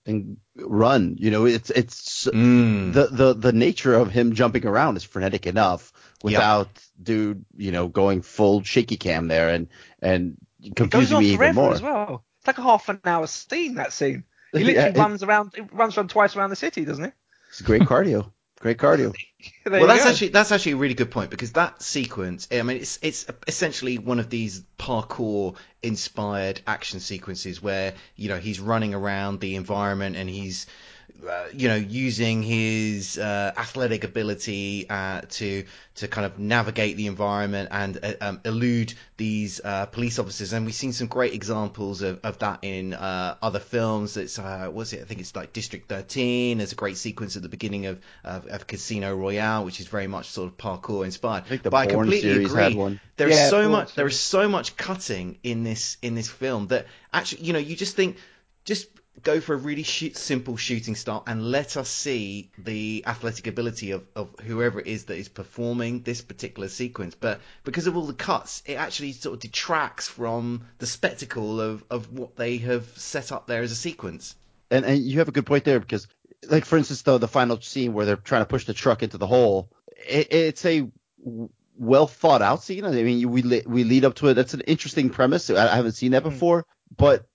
[0.57, 1.17] run.
[1.19, 2.95] You know, it's it's Mm.
[2.95, 6.69] the the the nature of him jumping around is frenetic enough without
[7.01, 9.69] dude, you know, going full shaky cam there and
[10.01, 11.73] and it goes confusing on me even forever more.
[11.73, 12.25] as well.
[12.39, 13.75] It's like a half an hour scene.
[13.75, 14.25] That scene.
[14.53, 15.55] He Yeah, literally it- runs around.
[15.57, 17.11] It runs around twice around the city, doesn't he?
[17.51, 18.31] It's great cardio.
[18.61, 19.15] Great cardio.
[19.65, 20.11] Well, that's go.
[20.11, 23.99] actually that's actually a really good point because that sequence, I mean, it's it's essentially
[23.99, 30.17] one of these parkour inspired action sequences where you know he's running around the environment
[30.17, 30.67] and he's
[31.29, 35.65] uh, you know using his uh, athletic ability uh, to
[35.97, 40.53] to kind of navigate the environment and uh, um, elude these uh, police officers.
[40.53, 44.17] And we've seen some great examples of, of that in uh, other films.
[44.17, 45.01] It's uh, was it?
[45.01, 48.47] I think it's like District 13 there's a great sequence at the beginning of, of,
[48.47, 51.45] of Casino Royale which is very much sort of parkour inspired.
[51.45, 52.63] I think the but I completely series agree.
[52.63, 53.01] had one.
[53.17, 54.15] there is Yeah, so Bourne much there series.
[54.15, 57.97] is so much cutting in this in this film that actually you know you just
[57.97, 58.17] think
[58.65, 58.87] just
[59.29, 63.91] go for a really shoot, simple shooting style and let us see the athletic ability
[63.91, 67.15] of, of whoever it is that is performing this particular sequence.
[67.15, 71.85] But because of all the cuts, it actually sort of detracts from the spectacle of,
[71.91, 74.35] of what they have set up there as a sequence.
[74.71, 76.09] And and you have a good point there because,
[76.49, 79.19] like for instance, though the final scene where they're trying to push the truck into
[79.19, 79.69] the hole,
[80.09, 80.89] it, it's a
[81.79, 82.85] well thought out scene.
[82.87, 84.35] I mean, we we lead up to it.
[84.35, 85.51] That's an interesting premise.
[85.51, 86.33] I, I haven't seen that mm-hmm.
[86.33, 87.28] before, but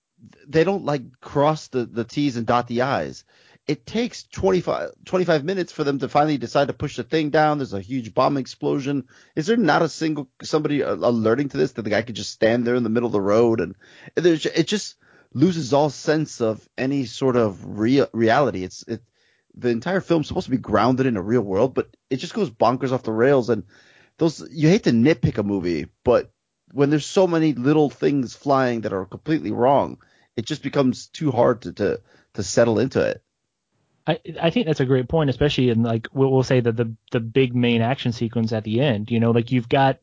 [0.47, 3.23] they don't like cross the, the T's and dot the I's.
[3.65, 7.57] It takes 25, 25 minutes for them to finally decide to push the thing down.
[7.57, 9.07] There's a huge bomb explosion.
[9.35, 12.31] Is there not a single somebody uh, alerting to this that the guy could just
[12.31, 13.75] stand there in the middle of the road and
[14.15, 14.95] there's it just
[15.33, 18.63] loses all sense of any sort of real reality.
[18.63, 19.01] It's it
[19.55, 22.49] the entire film's supposed to be grounded in a real world, but it just goes
[22.49, 23.63] bonkers off the rails and
[24.17, 26.31] those you hate to nitpick a movie, but
[26.71, 29.99] when there's so many little things flying that are completely wrong,
[30.35, 32.01] it just becomes too hard to to,
[32.33, 33.23] to settle into it.
[34.05, 36.93] I, I think that's a great point, especially in like we'll, we'll say that the
[37.11, 39.09] the big main action sequence at the end.
[39.09, 39.99] You know, like you've got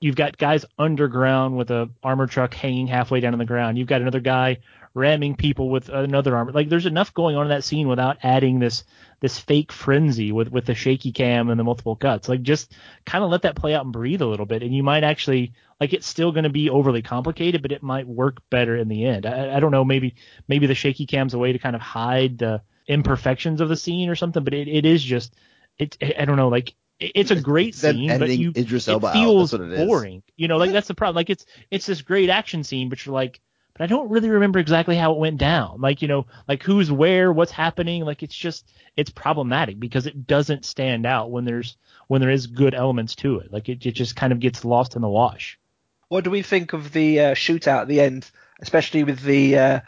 [0.00, 3.78] you've got guys underground with a armor truck hanging halfway down on the ground.
[3.78, 4.58] You've got another guy
[4.94, 6.52] ramming people with another armor.
[6.52, 8.84] Like there's enough going on in that scene without adding this
[9.20, 12.28] this fake frenzy with with the shaky cam and the multiple cuts.
[12.28, 12.72] Like just
[13.04, 15.52] kind of let that play out and breathe a little bit, and you might actually
[15.80, 19.04] like it's still going to be overly complicated, but it might work better in the
[19.04, 19.26] end.
[19.26, 20.14] I, I don't know, maybe
[20.48, 24.08] maybe the shaky cam's a way to kind of hide the imperfections of the scene
[24.08, 25.34] or something, but it, it is just
[25.78, 29.86] it I don't know like it's a great scene, but you Idris it feels it
[29.86, 30.22] boring.
[30.36, 31.16] You know, like that's the problem.
[31.16, 33.40] Like it's it's this great action scene, but you're like,
[33.74, 35.82] but I don't really remember exactly how it went down.
[35.82, 38.04] Like you know, like who's where, what's happening.
[38.04, 41.76] Like it's just it's problematic because it doesn't stand out when there's
[42.08, 43.52] when there is good elements to it.
[43.52, 45.58] Like it, it just kind of gets lost in the wash.
[46.08, 49.80] What do we think of the uh, shootout at the end, especially with the uh,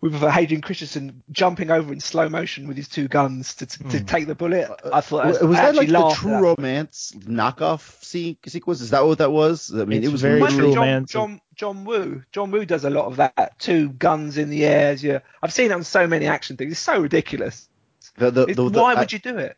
[0.00, 4.04] with Hayden Christensen jumping over in slow motion with his two guns to, to, Hmm.
[4.06, 4.70] take the bullet?
[4.92, 6.38] I thought it was, I that actually like the True.
[6.54, 8.80] Romance knockoff se- sequence?
[8.80, 9.72] Is that what that was?
[9.74, 11.10] I mean, It's it was very Must be True John, Romance.
[11.12, 12.22] John John Woo.
[12.32, 13.58] John Woo does a lot of that.
[13.58, 14.94] Two guns in the air.
[14.94, 16.72] Yeah, I've seen it on so many action things.
[16.72, 17.68] It's so ridiculous.
[18.16, 19.56] The, the, It's- the- the- why I- would you do it?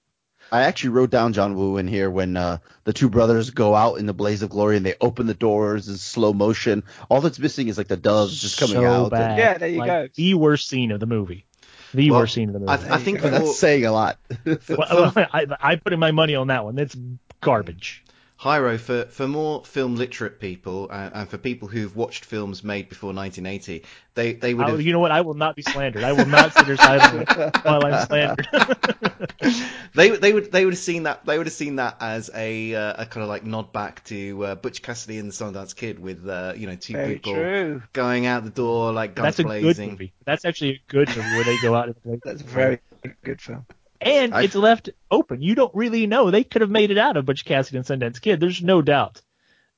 [0.52, 3.94] I actually wrote down John Woo in here when uh, the two brothers go out
[3.94, 6.84] in the blaze of glory and they open the doors in slow motion.
[7.08, 9.10] All that's missing is like the doves just coming so out.
[9.12, 9.30] Bad.
[9.30, 10.08] And, Yeah, there you Like, go.
[10.14, 11.46] The worst scene of the movie.
[11.94, 12.70] The Well, worst scene of the movie.
[12.70, 14.18] I, I think that's saying a lot.
[14.44, 16.74] well, I, I put in my money on that one.
[16.74, 16.96] That's
[17.40, 18.04] garbage.
[18.42, 22.88] Hyro, for, for more film literate people uh, and for people who've watched films made
[22.88, 25.12] before 1980, they, they would have you know what?
[25.12, 26.02] I will not be slandered.
[26.02, 27.24] I will not sit here silently
[27.62, 28.48] while I'm slandered.
[29.94, 32.74] they they would they would have seen that they would have seen that as a
[32.74, 36.00] uh, a kind of like nod back to uh, Butch Cassidy and the Sundance Kid
[36.00, 37.82] with uh, you know two Very people true.
[37.92, 39.90] going out the door like guns That's a blazing.
[39.90, 40.12] good movie.
[40.24, 42.18] That's actually a good movie where they go out and play.
[42.24, 42.80] That's a very
[43.22, 43.66] good film.
[44.04, 45.42] And I- it's left open.
[45.42, 46.30] You don't really know.
[46.30, 48.40] They could have made it out of Butch Cassidy and Sundance Kid.
[48.40, 49.20] There's no doubt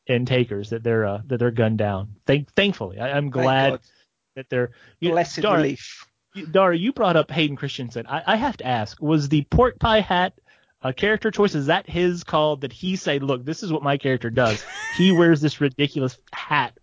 [0.06, 2.16] in takers that they're uh, that they're gunned down.
[2.26, 3.80] Thank, thankfully, I, I'm glad
[4.36, 4.72] that they're.
[5.00, 6.06] You, Blessed Dara, relief.
[6.34, 8.06] you- Dara, you brought up Hayden Christensen.
[8.06, 10.34] I, I have to ask: Was the pork pie hat
[10.82, 11.54] a character choice?
[11.54, 12.56] Is that his call?
[12.56, 14.62] Did he say, "Look, this is what my character does.
[14.96, 16.76] he wears this ridiculous hat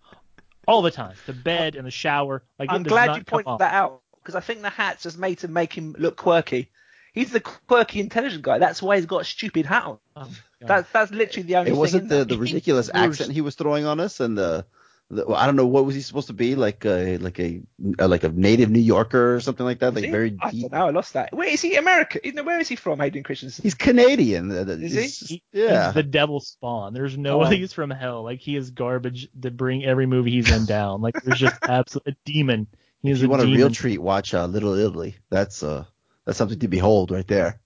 [0.67, 2.43] all the time, the bed and the shower.
[2.57, 5.47] Like I'm glad you pointed that out because I think the hat's just made to
[5.47, 6.69] make him look quirky.
[7.13, 8.57] He's the quirky, intelligent guy.
[8.59, 9.97] That's why he's got a stupid hat on.
[10.15, 10.29] Oh,
[10.61, 11.79] That's that's literally the only it thing.
[11.79, 14.65] wasn't the, the ridiculous accent he was throwing on us and the,
[15.09, 17.63] the well, I don't know what was he supposed to be like a like a,
[17.99, 20.09] a like a native New Yorker or something like that like he?
[20.11, 20.61] very I deep.
[20.69, 20.87] don't know.
[20.87, 21.33] I lost that.
[21.33, 21.75] Where is he?
[21.75, 22.19] America?
[22.43, 22.99] Where is he from?
[23.01, 23.61] Hayden Christensen.
[23.63, 24.49] He's Canadian.
[24.51, 24.99] Uh, Is he?
[25.01, 25.87] He's- He- yeah.
[25.87, 26.93] He's the devil spawn.
[26.93, 27.45] There's no Oh.
[27.49, 28.23] he's from hell.
[28.23, 31.01] Like he is garbage to bring every movie he's in down.
[31.01, 32.67] Like there's just absolute a demon.
[33.01, 33.55] He if you a want demon.
[33.55, 35.17] a real treat, watch uh, Little Italy.
[35.29, 35.83] That's uh
[36.25, 37.59] that's something to behold right there.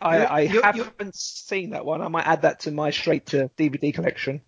[0.00, 2.02] I, I You're- you're- haven't seen that one.
[2.02, 4.42] I might add that to my straight to DVD collection.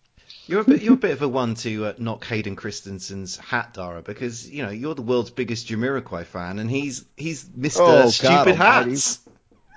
[0.49, 3.75] You're a bit you're a bit of a one to uh, knock Hayden Christensen's hat,
[3.75, 7.77] Dara, because you know you're the world's biggest Jamiroquai fan, and he's he's Mr.
[7.81, 8.91] Oh, God Stupid almighty.
[8.91, 9.21] Hats.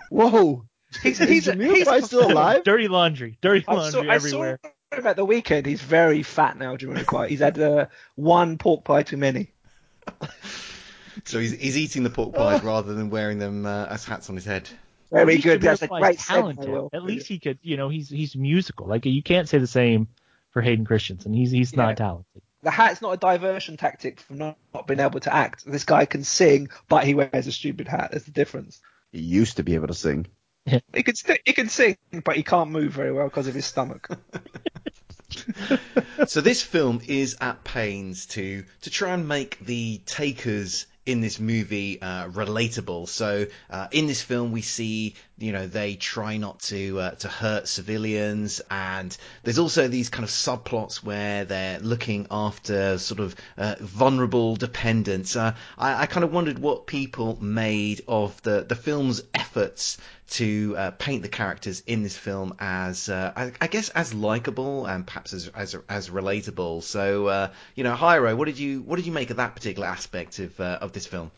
[0.09, 0.65] Whoa.
[1.03, 2.63] He's, Is he's, Jamiroquai he's still alive?
[2.63, 3.37] Dirty laundry.
[3.41, 4.59] Dirty I laundry saw, I everywhere.
[4.91, 5.65] saw him the weekend.
[5.67, 7.29] He's very fat now, Jamiroquai.
[7.29, 7.85] He's had uh,
[8.15, 9.51] one pork pie too many.
[11.25, 14.35] So he's he's eating the pork pies rather than wearing them uh, as hats on
[14.35, 14.69] his head.
[15.11, 15.61] Very good.
[15.61, 16.67] That's a great talented.
[16.67, 18.87] segue, At least he could, you know, he's he's musical.
[18.87, 20.07] Like you can't say the same
[20.51, 21.33] for Hayden Christensen.
[21.33, 21.85] He's he's Yeah.
[21.87, 22.41] not talented.
[22.61, 25.63] the hat's not a diversion tactic for not, not being able to act.
[25.65, 28.09] This guy can sing, but he wears a stupid hat.
[28.11, 28.81] That's the difference.
[29.11, 30.27] He used to be able to sing.
[30.93, 33.65] He can st- he can sing, but he can't move very well because of his
[33.65, 34.07] stomach.
[36.27, 41.39] so this film is at pains to to try and make the takers in this
[41.39, 43.07] movie uh, relatable.
[43.07, 47.27] So uh, in this film, we see you know they try not to uh, to
[47.27, 53.35] hurt civilians, and there's also these kind of subplots where they're looking after sort of
[53.57, 55.35] uh, vulnerable dependents.
[55.35, 59.97] Uh, I, I kind of wondered what people made of the the film's efforts
[60.31, 64.85] to uh, paint the characters in this film as, uh, I, I, guess, as likable
[64.85, 66.83] and perhaps as as, as relatable.
[66.83, 69.87] So, uh, you know, Hyro, what did you what did you make of that particular
[69.87, 71.31] aspect of of this film?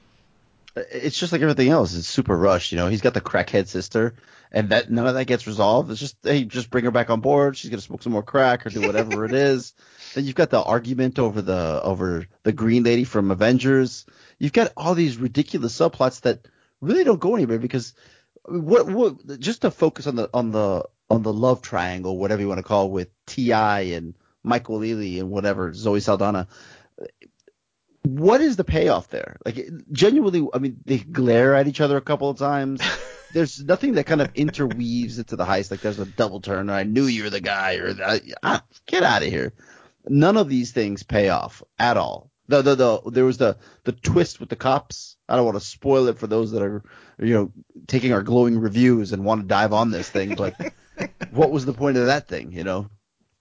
[0.75, 1.95] It's just like everything else.
[1.95, 2.71] It's super rushed.
[2.71, 4.15] You know, he's got the crackhead sister,
[4.51, 5.91] and that none of that gets resolved.
[5.91, 7.57] It's just hey, just bring her back on board.
[7.57, 9.73] She's gonna smoke some more crack or do whatever it is.
[10.13, 14.05] Then you've got the argument over the over the green lady from Avengers.
[14.39, 16.47] You've got all these ridiculous subplots that
[16.79, 17.93] really don't go anywhere because
[18.45, 22.47] what what just to focus on the on the on the love triangle, whatever you
[22.47, 23.81] want to call it, with T.I.
[23.81, 26.47] and Michael Ealy and whatever Zoe Saldana.
[28.03, 29.37] What is the payoff there?
[29.45, 32.81] Like genuinely, I mean, they glare at each other a couple of times.
[33.33, 35.71] there's nothing that kind of interweaves into the heist.
[35.71, 36.69] Like there's a double turn.
[36.69, 37.95] Or I knew you were the guy, or
[38.43, 39.53] ah, get out of here.
[40.07, 42.31] None of these things pay off at all.
[42.47, 45.15] The, the, the, there was the, the twist with the cops.
[45.29, 46.83] I don't want to spoil it for those that are,
[47.19, 47.51] you know,
[47.87, 50.55] taking our glowing reviews and want to dive on this thing, but
[51.31, 52.89] what was the point of that thing, you know?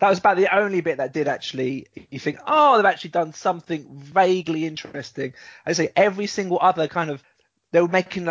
[0.00, 3.34] That was about the only bit that did actually, you think, oh, they've actually done
[3.34, 5.34] something vaguely interesting.
[5.64, 7.22] I say every single other kind of,
[7.70, 8.30] they were making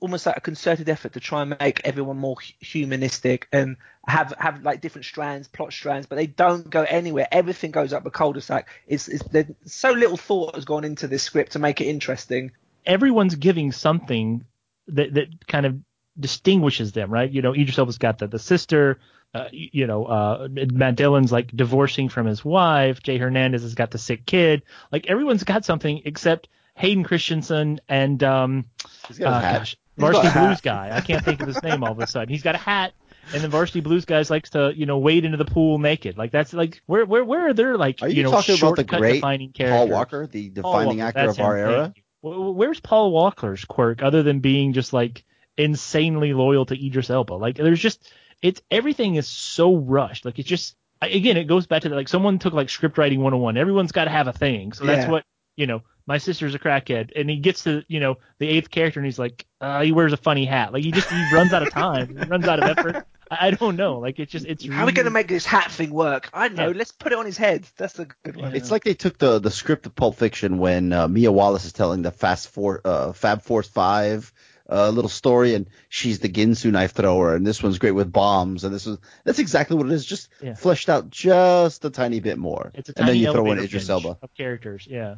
[0.00, 4.62] almost like a concerted effort to try and make everyone more humanistic and have have
[4.62, 7.26] like different strands, plot strands, but they don't go anywhere.
[7.32, 8.68] Everything goes up a cul-de-sac.
[8.86, 9.24] It's, it's
[9.64, 12.52] so little thought has gone into this script to make it interesting.
[12.84, 14.44] Everyone's giving something
[14.88, 15.78] that that kind of
[16.20, 17.30] distinguishes them, right?
[17.30, 19.00] You know, Idris Elba's got the the sister.
[19.34, 23.02] Uh, you know, uh, Matt Dillon's like divorcing from his wife.
[23.02, 24.62] Jay Hernandez has got the sick kid.
[24.92, 28.66] Like everyone's got something except Hayden Christensen and um,
[29.10, 30.90] uh, gosh, Varsity Blues guy.
[30.96, 32.28] I can't think of his name all of a sudden.
[32.28, 32.94] He's got a hat,
[33.32, 36.16] and the Varsity Blues guys likes to you know wade into the pool naked.
[36.16, 38.76] Like that's like where where where are there like are you, you know talking about
[38.76, 41.94] the great defining Paul Walker, the defining Walker, actor of our era?
[42.22, 45.24] Where's Paul Walker's quirk other than being just like
[45.56, 47.34] insanely loyal to Idris Elba?
[47.34, 48.10] Like there's just
[48.44, 50.24] it's everything is so rushed.
[50.24, 51.94] Like it's just again it goes back to that.
[51.96, 53.56] like someone took like script writing 101.
[53.56, 54.72] Everyone's got to have a thing.
[54.72, 55.10] So that's Yeah.
[55.10, 55.24] what
[55.56, 55.82] you know.
[56.06, 59.18] My sister's a crackhead, and he gets to you know the eighth character, and he's
[59.18, 60.70] like, uh, he wears a funny hat.
[60.74, 63.06] Like he just he runs out of time, he runs out of effort.
[63.30, 64.00] I, I don't know.
[64.00, 66.28] Like it's just it's How are we going to make this hat thing work?
[66.34, 66.68] I don't know.
[66.68, 66.76] Yeah.
[66.76, 67.66] Let's put it on his head.
[67.78, 68.54] That's a good one.
[68.54, 71.72] It's like they took the the script of Pulp Fiction when uh, Mia Wallace is
[71.72, 74.30] telling the Fast Four uh, Fab Force Five
[74.70, 78.64] uh, little story, and she's the Ginsu knife thrower, and this one's great with bombs,
[78.64, 80.54] and this is that's exactly what it is, just Yeah.
[80.54, 82.70] fleshed out just a tiny bit more.
[82.74, 84.18] It's a and then you throw in elevator Idris Elba.
[84.22, 84.86] of characters.
[84.90, 85.16] Yeah.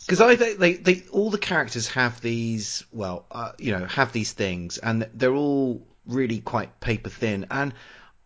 [0.00, 4.12] because I think they, they all the characters have these well uh, you know have
[4.12, 7.74] these things and they're all really quite paper thin and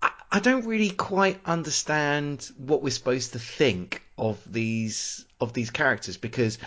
[0.03, 5.71] I, I don't really quite understand what we're supposed to think of these of these
[5.71, 6.59] characters because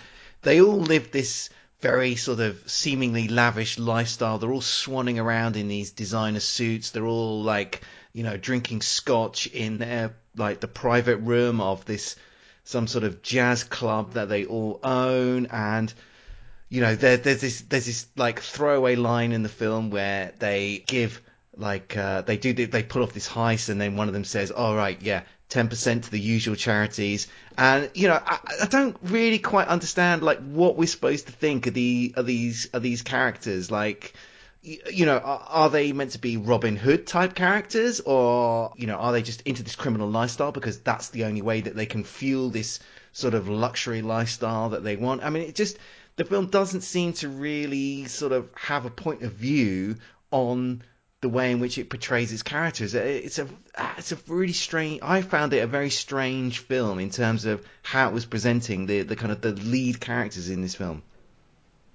[0.42, 1.50] they all live this
[1.84, 4.38] very sort of seemingly lavish lifestyle.
[4.38, 6.90] They're all swanning around in these designer suits.
[6.90, 7.82] They're all like
[8.14, 12.16] you know drinking scotch in their like the private room of this
[12.64, 15.44] some sort of jazz club that they all own.
[15.46, 15.92] And
[16.70, 20.82] you know there, there's this there's this like throwaway line in the film where they
[20.86, 21.20] give
[21.54, 24.50] like uh, they do they pull off this heist and then one of them says
[24.50, 25.20] all right yeah
[25.54, 27.28] 10% to the usual charities.
[27.56, 31.66] And you know I, I don't really quite understand like what we're supposed to think
[31.66, 33.70] of the of these of these characters.
[33.70, 34.14] Like
[34.64, 38.96] you know, are, are they meant to be Robin Hood type characters, or you know,
[38.96, 42.02] are they just into this criminal lifestyle because that's the only way that they can
[42.02, 42.80] fuel this
[43.12, 45.22] sort of luxury lifestyle that they want?
[45.22, 45.78] I mean, it just
[46.16, 49.96] the film doesn't seem to really sort of have a point of view
[50.30, 50.82] on
[51.24, 52.94] the way in which it portrays its characters.
[52.94, 53.48] It's a
[53.96, 55.00] it's a really strange.
[55.02, 59.00] I found it a very strange film in terms of how it was presenting the
[59.02, 61.02] the kind of the lead characters in this film.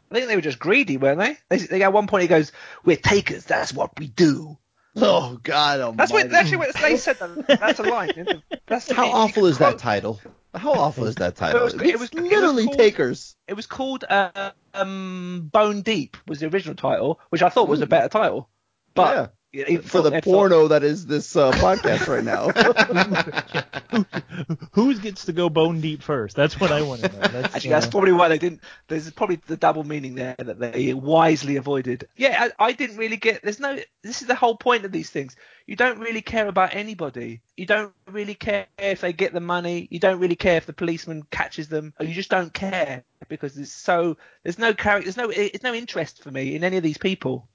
[0.10, 1.38] I think they were just greedy, weren't they?
[1.50, 2.52] They, they at one point he goes,
[2.84, 3.46] "We're takers.
[3.46, 4.58] That's what we do."
[4.96, 5.98] Oh God Almighty!
[5.98, 7.20] That's what actually what they said.
[7.20, 8.42] That, that's a line.
[8.66, 10.20] That's How awful is that title?
[10.56, 11.60] How awful is that title?
[11.60, 13.36] It was- it was- it was literally called- takers.
[13.48, 17.82] It was called uh, um, Bone Deep was the original title, which I thought was
[17.82, 18.50] a better title.
[18.94, 19.28] But Yeah.
[19.68, 22.50] Even for the thought- porno that is this uh, podcast right now.
[24.74, 26.36] Who gets to go bone deep first?
[26.36, 27.18] That's what I want to know.
[27.20, 28.62] That's, Actually, that's uh, probably why they didn't.
[28.88, 32.08] There's probably the double meaning there that they wisely avoided.
[32.16, 33.42] Yeah, I, I didn't really get.
[33.42, 33.80] There's no.
[34.04, 35.36] This is the whole point of these things.
[35.66, 37.42] You don't really care about anybody.
[37.58, 39.88] You don't really care if they get the money.
[39.90, 41.96] You don't really care if the policeman catches them.
[42.00, 44.18] You just don't care because it's so.
[44.44, 45.12] There's no character.
[45.12, 45.32] There's no.
[45.32, 47.50] It's no interest for me in any of these people.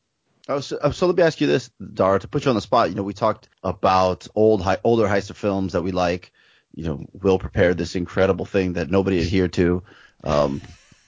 [0.49, 2.61] Oh, so, uh, so let me ask you this, Dara, to put you on the
[2.61, 2.91] spot.
[2.91, 6.33] You know, we talked about old, hi- older heister films that we like.
[6.75, 9.85] You know, Will prepared this incredible thing that nobody adhered to,
[10.23, 10.61] um,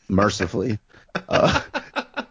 [0.09, 0.79] mercifully.
[1.29, 1.61] Uh,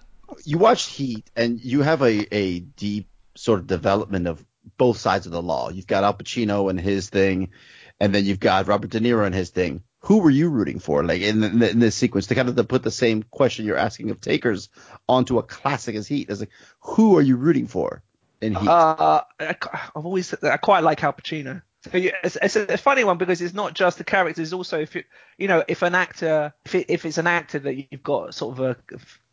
[0.45, 4.43] you watched Heat, and you have a, a deep sort of development of
[4.77, 5.69] both sides of the law.
[5.69, 7.51] You've got Al Pacino and his thing,
[7.99, 9.83] and then you've got Robert De Niro and his thing.
[10.05, 12.63] Who were you rooting for, like in, in, in this sequence, to kind of to
[12.63, 14.69] put the same question you're asking of Takers
[15.09, 16.29] onto a classic as Heat?
[16.29, 18.03] Is like, who are you rooting for
[18.39, 18.67] in Heat?
[18.67, 19.55] Uh, I,
[19.95, 21.63] I've always I quite like Al Pacino.
[21.91, 24.47] It's, it's a funny one because it's not just the characters.
[24.47, 25.03] It's also, if you
[25.37, 28.57] you know if an actor if it, if it's an actor that you've got sort
[28.57, 28.77] of a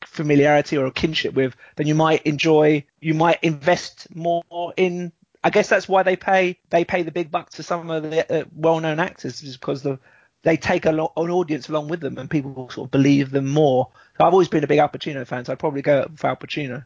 [0.06, 2.84] familiarity or a kinship with, then you might enjoy.
[3.00, 4.42] You might invest more
[4.76, 5.12] in.
[5.44, 8.40] I guess that's why they pay they pay the big bucks to some of the
[8.40, 9.98] uh, well-known actors, is because the
[10.42, 13.48] they take a lot, an audience along with them, and people sort of believe them
[13.48, 13.88] more.
[14.18, 16.36] So I've always been a big Al Pacino fan, so I'd probably go for Al
[16.36, 16.84] Pacino.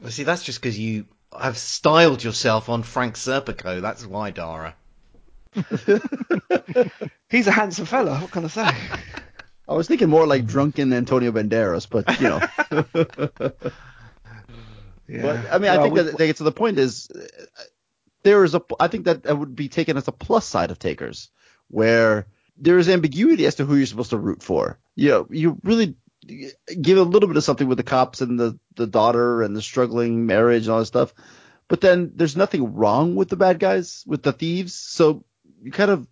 [0.00, 1.06] Well, see, that's just because you
[1.38, 3.80] have styled yourself on Frank Serpico.
[3.80, 4.74] That's why, Dara.
[7.30, 8.18] He's a handsome fella.
[8.18, 8.70] What can I say?
[9.68, 13.60] I was thinking more like drunken Antonio Banderas, but you know.
[15.06, 15.20] Yeah.
[15.22, 17.20] But I mean, I think we- that that so the point is, uh,
[18.22, 18.62] there is a.
[18.80, 21.28] I think that that would be taken as a plus side of takers,
[21.68, 22.26] where
[22.56, 24.78] there is ambiguity as to who you're supposed to root for.
[24.94, 25.96] You know, you really
[26.80, 29.62] give a little bit of something with the cops and the the daughter and the
[29.62, 31.12] struggling marriage and all that stuff,
[31.68, 34.74] but then there's nothing wrong with the bad guys, with the thieves.
[34.74, 35.24] So
[35.62, 36.06] you kind of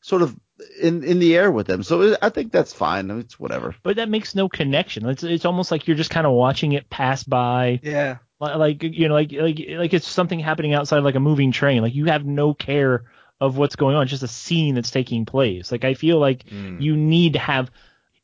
[0.00, 0.36] sort of
[0.80, 1.82] in in the air with them.
[1.82, 3.10] So I think that's fine.
[3.10, 3.74] It's whatever.
[3.82, 5.06] but that makes no connection.
[5.08, 7.80] It's it's almost like you're just kind of watching it pass by.
[7.82, 8.18] yeah.
[8.40, 11.94] Like you know like like like it's something happening outside like a moving train like
[11.94, 13.04] you have no care
[13.40, 16.44] of what's going on it's just a scene that's taking place like i feel like
[16.44, 16.80] mm.
[16.80, 17.70] you need to have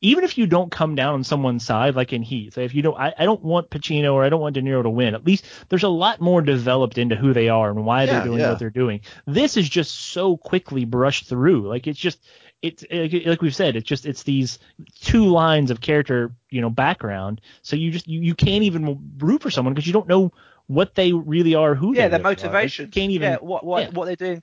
[0.01, 2.83] even if you don't come down on someone's side like in heat so if you
[2.83, 5.27] don't I, I don't want pacino or i don't want de niro to win at
[5.27, 8.39] least there's a lot more developed into who they are and why Yeah, they're doing
[8.41, 8.51] yeah.
[8.51, 12.21] what they're doing this is just so quickly brushed through like it's just
[12.63, 14.59] it's like, like we've said it's just it's these
[15.01, 19.43] two lines of character you know background so you just you, you can't even root
[19.43, 20.33] for someone because you don't know
[20.67, 22.91] what they really are who Yeah, they their motivation.
[22.91, 23.91] can't even Yeah, what what yeah.
[23.91, 24.43] what they're doing.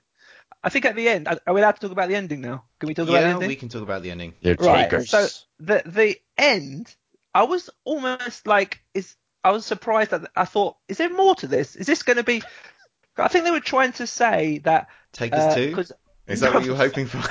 [0.66, 2.64] I think at the end, are we allowed to talk about the ending now?
[2.80, 3.48] Can we talk about the Yeah, ending?
[3.48, 4.34] we can talk about the ending.
[4.42, 4.90] They're Right.
[4.90, 5.10] takers.
[5.10, 5.28] So
[5.60, 6.92] the the end,
[7.32, 11.46] I was almost like is I was surprised that I thought, is there more to
[11.46, 11.76] this?
[11.76, 12.42] Is this going to be?
[13.16, 14.88] I think they were trying to say that.
[15.12, 15.74] Take us uh, two.
[15.76, 15.92] 'cause-
[16.26, 17.22] Is that what you were hoping for?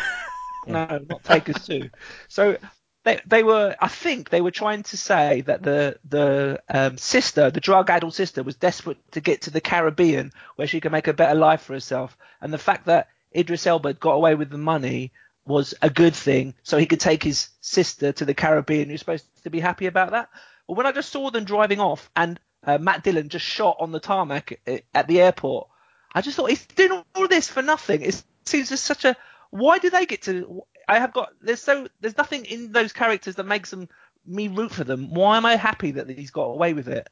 [0.65, 1.89] no, not take us to.
[2.29, 2.57] So
[3.03, 7.51] they they were, I think they were trying to say that the the um, sister,
[7.51, 11.13] the drug-addled sister, was desperate to get to the Caribbean where she could make a
[11.13, 15.11] better life for herself, and the fact that Idris Elba got away with the money
[15.45, 18.89] was a good thing, so he could take his sister to the Caribbean.
[18.89, 20.29] You're supposed to be happy about that.
[20.67, 23.91] But when I just saw them driving off and uh, Matt Dillon just shot on
[23.91, 25.67] the tarmac at, at the airport,
[26.13, 28.01] I just thought he's doing all this for nothing.
[28.01, 29.15] It seems just such a.
[29.51, 30.63] Why do they get to?
[30.87, 31.33] I have got.
[31.41, 31.87] There's so.
[32.01, 33.89] There's nothing in those characters that makes them
[34.25, 35.13] me root for them.
[35.13, 37.07] Why am I happy that he's got away with it?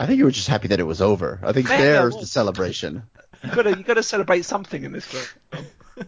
[0.00, 1.40] I think you were just happy that it was over.
[1.42, 3.04] I think there's the celebration.
[3.44, 5.64] You gotta you gotta celebrate something in this film.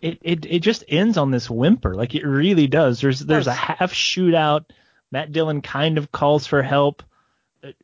[0.00, 1.94] it, it it just ends on this whimper.
[1.94, 3.00] Like it really does.
[3.00, 4.64] There's there's a half shootout.
[5.12, 7.02] Matt Dillon kind of calls for help.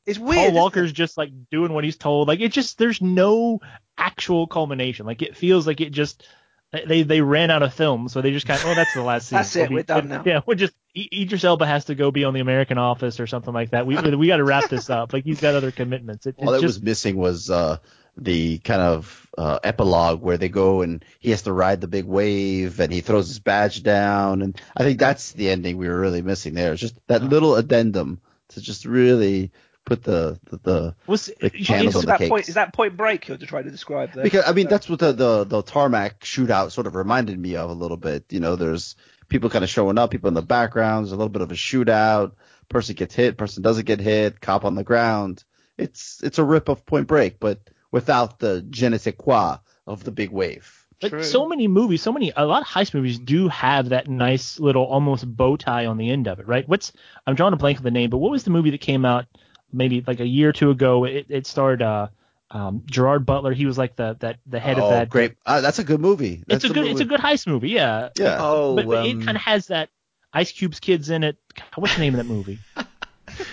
[0.06, 0.42] It's weird.
[0.44, 2.28] isn't Walker's just like doing what he's told.
[2.28, 3.60] Like it just there's no
[3.98, 5.04] actual culmination.
[5.04, 6.26] Like it feels like it just
[6.72, 9.28] they they ran out of film, so they just kind of oh that's the last
[9.28, 9.36] scene.
[9.38, 10.22] That's it, We'll be- we're done now.
[10.26, 13.26] Yeah, we're just I- Idris Elba has to go be on the American Office or
[13.26, 13.86] something like that.
[13.86, 15.12] We we got to wrap this up.
[15.12, 16.26] Like he's got other commitments.
[16.26, 17.76] It, All it's that just was missing was uh,
[18.16, 22.06] the kind of uh, epilogue where they go and he has to ride the big
[22.06, 24.42] wave and he throws his badge down.
[24.42, 26.72] And I think that's the ending we were really missing there.
[26.72, 29.52] It's just that little addendum to just really
[29.84, 32.28] put the the, the was the Is candles on the that cakes.
[32.28, 32.48] point?
[32.48, 34.24] Is that point break you're trying to describe there?
[34.24, 37.70] Because I mean that's what the, the the tarmac shootout sort of reminded me of
[37.70, 38.24] a little bit.
[38.30, 38.96] You know, there's
[39.28, 41.54] people kind of showing up, people in the background, there's a little bit of a
[41.54, 42.32] shootout,
[42.68, 45.44] person gets hit, person doesn't get hit, cop on the ground.
[45.78, 47.60] It's it's a rip of Point Break, but
[47.96, 49.56] without the je ne sais quoi
[49.86, 50.84] of the big wave.
[51.00, 51.24] But True.
[51.24, 54.84] so many movies, so many, a lot of heist movies do have that nice little
[54.84, 56.68] almost bow tie on the end of it, right?
[56.68, 56.92] What's,
[57.26, 59.24] I'm drawing a blank of the name, but what was the movie that came out
[59.72, 61.04] maybe like a year or two ago?
[61.04, 62.08] It, it starred, uh,
[62.50, 63.52] um, Gerard Butler.
[63.52, 65.10] He was like the that the head oh, of that.
[65.10, 65.34] great!
[65.44, 66.44] Uh, that's a good movie.
[66.46, 66.90] That's It's a good movie.
[66.92, 67.70] it's a good heist movie.
[67.70, 68.10] Yeah.
[68.16, 68.36] Yeah.
[68.38, 69.88] Oh, but, but um, it kind of has that
[70.32, 71.38] Ice Cube's kids in it.
[71.74, 72.60] What's the name of that movie?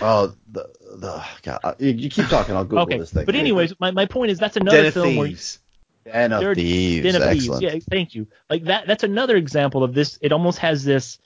[0.00, 0.68] Oh, the
[1.00, 2.54] the God, you, keep talking.
[2.54, 2.98] I'll Google okay.
[2.98, 3.24] this thing.
[3.24, 5.58] But anyways, my, my point is that's another Den of film where Thieves.
[6.04, 7.02] Den of Thieves.
[7.02, 7.62] Den of Thieves.
[7.62, 8.26] Yeah, thank you.
[8.48, 8.86] Like that.
[8.86, 10.18] That's another example of this.
[10.22, 11.18] It almost has this.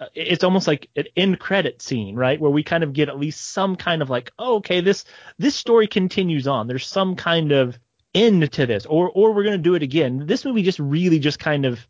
[0.00, 3.18] Uh, it's almost like an end credit scene, right, where we kind of get at
[3.18, 5.04] least some kind of like, oh, okay, this
[5.38, 6.66] this story continues on.
[6.68, 7.78] There's some kind of
[8.14, 10.26] end to this, or or we're gonna do it again.
[10.26, 11.86] This movie just really just kind of.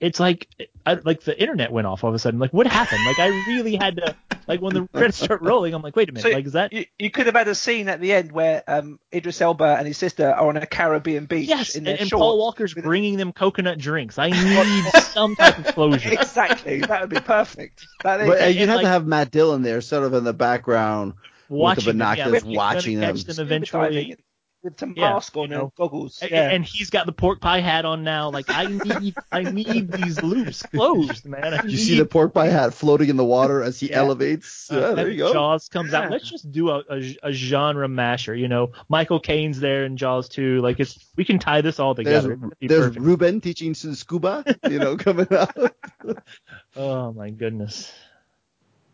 [0.00, 0.48] It's like
[0.86, 2.40] I, like the internet went off all of a sudden.
[2.40, 3.04] Like what happened?
[3.06, 4.16] Like I really had to
[4.46, 5.74] like when the credits start rolling.
[5.74, 6.22] I'm like, wait a minute.
[6.22, 6.72] So like is that?
[6.72, 9.86] You, you could have had a scene at the end where um, Idris Elba and
[9.86, 12.20] his sister are on a Caribbean beach Yes, in and, their and shorts.
[12.20, 14.18] Paul Walker's with- bringing them coconut drinks.
[14.18, 16.12] I need some type of closure.
[16.12, 17.86] Exactly, that would be perfect.
[18.04, 20.14] That is, But uh, and you'd have like- to have Matt Dillon there, sort of
[20.14, 21.12] in the background.
[21.50, 23.14] watching them, yeah, binoculars, we're watching them.
[23.16, 24.16] catch them eventually.
[24.64, 25.62] Diving with some Yeah, mask on you know.
[25.64, 26.22] and goggles.
[26.22, 26.50] Yeah.
[26.50, 28.30] And he's got the pork pie hat on now.
[28.30, 31.54] Like I need, I need these loops closed, man.
[31.54, 33.98] I You need, see the pork pie hat floating in the water as he Yeah.
[33.98, 34.70] elevates.
[34.70, 35.32] Uh, yeah, there you go.
[35.32, 36.02] Jaws comes Yeah.
[36.02, 36.10] out.
[36.10, 38.34] Let's just do a, a, a genre masher.
[38.34, 40.60] You know, Michael Caine's there in Jaws too.
[40.60, 42.32] Like it's, we can tie this all together.
[42.60, 43.04] It'd there's perfect.
[43.04, 45.56] Ruben teaching s- scuba, you know, coming out.
[46.76, 47.92] Oh my goodness.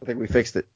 [0.02, 0.68] I think we fixed it.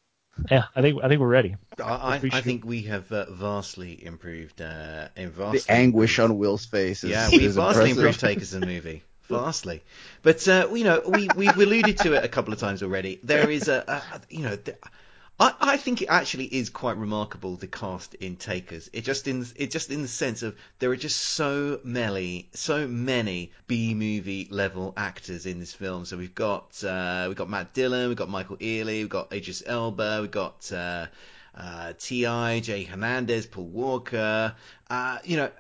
[0.50, 1.56] Yeah, I think I think we're ready.
[1.82, 4.60] I, I, I think we have uh, vastly improved.
[4.60, 7.98] Uh, in The vastly anguish on Will's face is, Yeah, we is vastly impressive.
[7.98, 9.02] improved Takers a movie.
[9.28, 9.82] Vastly.
[10.22, 13.20] But, uh, you know, we, we've alluded to it a couple of times already.
[13.22, 14.76] There is a, a you know, th-
[15.38, 18.88] I, I think it actually is quite remarkable the cast in Takers.
[18.92, 22.86] It just in it just in the sense of there are just so many so
[22.86, 26.04] many B movie level actors in this film.
[26.04, 29.62] So we've got uh, we've got Matt Dillon, we've got Michael Ealy, we've got Idris
[29.66, 31.06] Elba, we've got uh,
[31.56, 34.54] uh, Ti, Jay Hernandez, Paul Walker.
[34.88, 35.50] Uh, you know,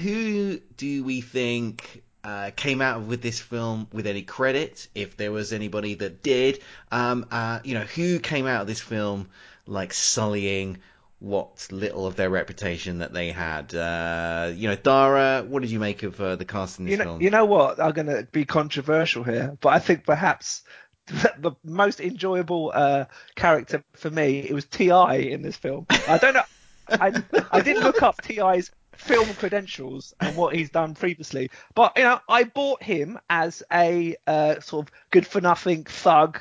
[0.00, 4.88] who do we think uh, came out with this film with any credit?
[4.94, 6.60] If there was anybody that did,
[6.90, 9.28] um, uh, you know, who came out of this film
[9.66, 10.78] like sullying
[11.20, 13.74] what little of their reputation that they had?
[13.74, 16.98] Uh, you know, Dara, what did you make of uh, the cast in this you
[16.98, 17.22] know, film?
[17.22, 17.80] you know what?
[17.80, 20.62] I'm going to be controversial here, but I think perhaps
[21.06, 23.04] the most enjoyable uh,
[23.36, 25.86] character for me it was Ti in this film.
[26.08, 26.42] I don't know.
[26.88, 28.70] I I didn't look up Ti's
[29.00, 34.16] film credentials and what he's done previously, but you know I bought him as a
[34.26, 36.40] uh, sort of good for nothing thug.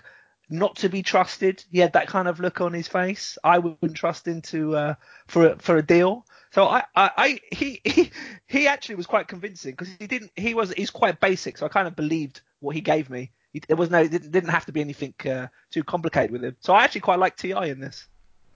[0.51, 1.63] Not to be trusted.
[1.71, 3.37] He had that kind of look on his face.
[3.43, 4.93] I wouldn't trust him to uh,
[5.27, 6.25] for a, for a deal.
[6.51, 8.11] So I, I, I he, he
[8.47, 11.57] he actually was quite convincing because he didn't he was he's quite basic.
[11.57, 13.31] So I kind of believed what he gave me.
[13.53, 16.43] He, there was no it didn't didn't have to be anything uh, too complicated with
[16.43, 16.55] him.
[16.61, 18.07] So I actually quite like Ti in this.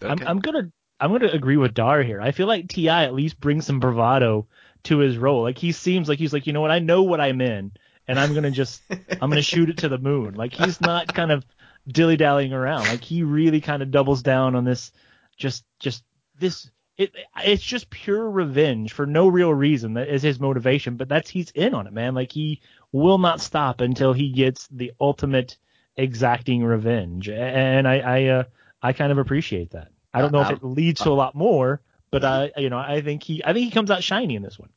[0.01, 2.22] I'm, I'm gonna I'm gonna agree with Dar here.
[2.22, 4.48] I feel like Ti at least brings some bravado
[4.84, 5.41] to his role.
[5.41, 7.72] Like he seems like he's like, you know what, I know what I'm in,
[8.08, 10.36] and I'm gonna just I'm gonna shoot it to the moon.
[10.36, 11.46] Like he's not kind of
[11.88, 12.88] dilly dallying around.
[12.88, 14.91] Like he really kind of doubles down on this,
[15.38, 16.04] just just
[16.39, 16.70] this.
[16.96, 17.12] It
[17.44, 19.96] it's just pure revenge for no real reason.
[19.96, 22.14] That is his motivation, but that's he's in on it, man.
[22.14, 25.58] Like he will not stop until he gets the ultimate
[25.98, 28.44] exacting revenge, and I I uh,
[28.82, 29.93] I kind of appreciate that.
[30.14, 33.01] I don't know if it leads to a lot more, but I you know I
[33.01, 34.70] think he I think he comes out shiny in this one.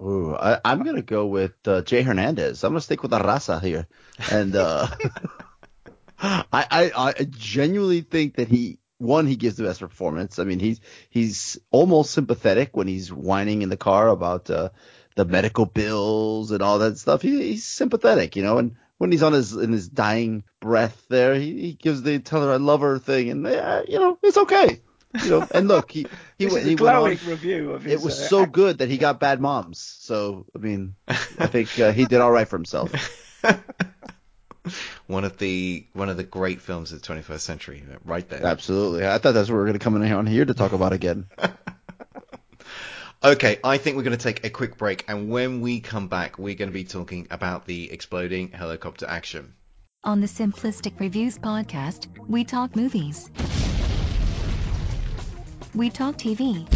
[0.00, 2.64] Ooh, I, I'm gonna go with uh, Jay Hernandez.
[2.64, 3.86] I'm gonna stick with raza here,
[4.30, 4.88] and uh,
[6.18, 10.38] I, I I genuinely think that he one he gives the best performance.
[10.38, 10.80] I mean he's
[11.10, 14.70] he's almost sympathetic when he's whining in the car about uh,
[15.16, 17.22] the medical bills and all that stuff.
[17.22, 21.34] He, he's sympathetic, you know, and when he's on his in his dying breath there,
[21.34, 24.36] he, he gives the tell her I love her thing, and uh, you know it's
[24.38, 24.80] okay.
[25.24, 26.06] You know, and look, he
[26.38, 28.00] he, This went- is he a went on review of his.
[28.00, 29.78] it was uh, so good that he got bad moms.
[30.00, 31.14] So I mean, I
[31.46, 32.92] think uh, he did all right for himself.
[35.06, 38.44] one of the one of the great films of the 21st century, right there.
[38.44, 39.06] Absolutely.
[39.06, 40.72] I thought that's what we were going to come in here on here to talk
[40.72, 41.26] about again.
[43.24, 46.38] Okay, I think we're going to take a quick break, and when we come back,
[46.38, 49.54] we're going to be talking about the exploding helicopter action.
[50.04, 53.30] On the Simplistic Reviews podcast, we talk movies.
[55.74, 56.66] We talk TV.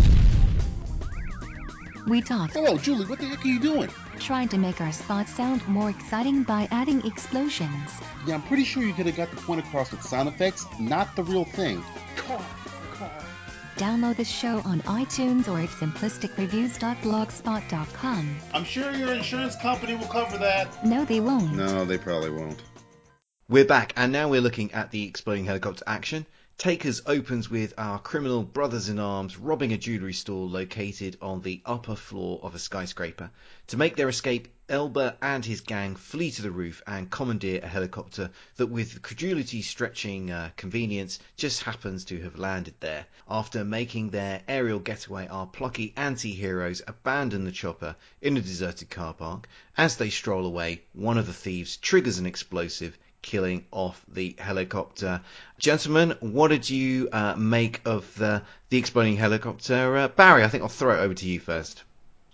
[2.09, 3.05] We talk Hello, Julie.
[3.05, 3.91] What the heck are you doing?
[4.19, 7.91] trying to make our spots sound more exciting by adding explosions.
[8.27, 11.17] Yeah, I'm pretty sure you could have got the point across with sound effects, not
[11.17, 11.83] the real thing.
[13.81, 18.37] Download the show on iTunes or at simplisticreviews.blogspot.com.
[18.53, 20.85] I'm sure your insurance company will cover that.
[20.85, 21.55] No, they won't.
[21.55, 22.63] No, they probably won't.
[23.49, 26.27] We're back, and now we're looking at the exploding helicopter action.
[26.61, 31.63] Takers opens with our criminal brothers in arms robbing a jewellery store located on the
[31.65, 33.31] upper floor of a skyscraper.
[33.69, 37.67] To make their escape, Elba and his gang flee to the roof and commandeer a
[37.67, 43.07] helicopter that, with credulity stretching uh, convenience, just happens to have landed there.
[43.27, 48.91] After making their aerial getaway, our plucky anti heroes abandon the chopper in a deserted
[48.91, 49.49] car park.
[49.79, 55.21] As they stroll away, one of the thieves triggers an explosive killing off the helicopter.
[55.59, 59.97] Gentlemen, what did you uh, make of the, the exploding helicopter?
[59.97, 61.83] Uh, Barry, I think I'll throw it over to you first.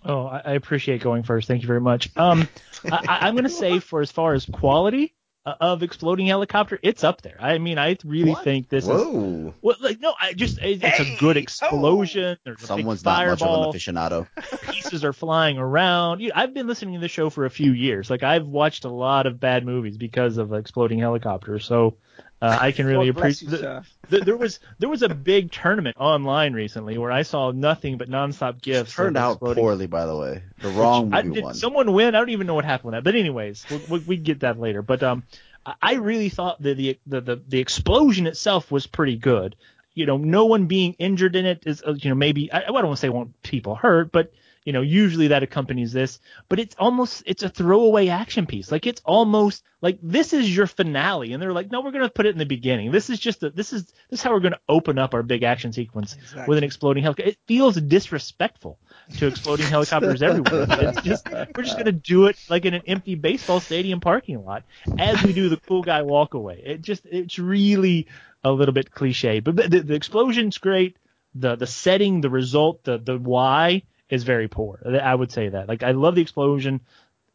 [0.05, 1.49] Oh, I I appreciate going first.
[1.49, 2.11] Thank you very much.
[2.17, 2.49] Um,
[2.85, 5.16] I, I'm going to say for as far as quality
[5.47, 7.37] Uh, of exploding helicopter, it's up there.
[7.39, 8.91] I mean, I really think this is.
[8.91, 9.55] Whoa.
[9.63, 11.41] Well, like no, I just it, it's a good oh.
[11.41, 12.37] explosion.
[12.45, 13.71] There's a Someone's big not much of fireball.
[13.71, 14.27] an aficionado.
[14.73, 16.21] pieces are flying around.
[16.21, 18.11] You- I've been listening to the show for a few years.
[18.11, 21.65] Like I've watched a lot of bad movies because of exploding helicopters.
[21.65, 21.97] So
[22.43, 23.51] uh, I can really God appreciate.
[23.53, 27.51] you, the- the- there was there was a big tournament online recently where I saw
[27.51, 28.95] nothing but nonstop gifs.
[28.95, 30.43] Turned out exploding- poorly, by the way.
[30.61, 31.55] The wrong I, movie did won.
[31.55, 32.15] someone win?
[32.15, 33.05] I don't even know what happened with that.
[33.05, 34.83] But anyways, we, we, we get that later.
[34.83, 35.23] But um,
[35.65, 39.57] I- I really thought that the, the the the explosion itself was pretty good.
[39.95, 42.67] You know, no one being injured in it is, uh, you know, maybe I, I
[42.67, 44.31] don't want to say want people hurt, but
[44.67, 46.19] you know, usually that accompanies this.
[46.49, 48.73] But it's almost it's a throwaway action piece.
[48.73, 52.27] Like it's almost like this is your finale, and they're like, no, we're gonna put
[52.27, 52.91] it in the beginning.
[52.91, 55.45] This is just a, this is this is how we're gonna open up our big
[55.45, 56.17] action sequence
[56.49, 57.31] with an exploding helicopter.
[57.31, 58.81] It feels disrespectful
[59.19, 60.67] to exploding helicopters everywhere.
[60.69, 64.65] It's just we're just gonna do it like in an empty baseball stadium parking lot
[64.99, 66.61] as we do the cool guy walk away.
[66.65, 68.09] It just it's really
[68.43, 70.97] a little bit cliche, but the, the explosion's great.
[71.37, 74.81] The the setting, the result, the the why is very poor.
[75.03, 75.69] I would say that.
[75.69, 76.81] Like I love the explosion.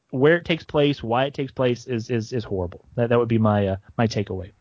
[0.09, 2.83] Where it takes place, why it takes place is is, is horrible.
[2.95, 4.51] That that would be my uh, my takeaway.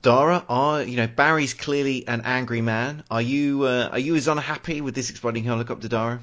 [0.00, 3.04] Dara, are you know Barry's clearly an angry man.
[3.10, 6.20] Are you uh, are you as unhappy with this exploding helicopter, Dara?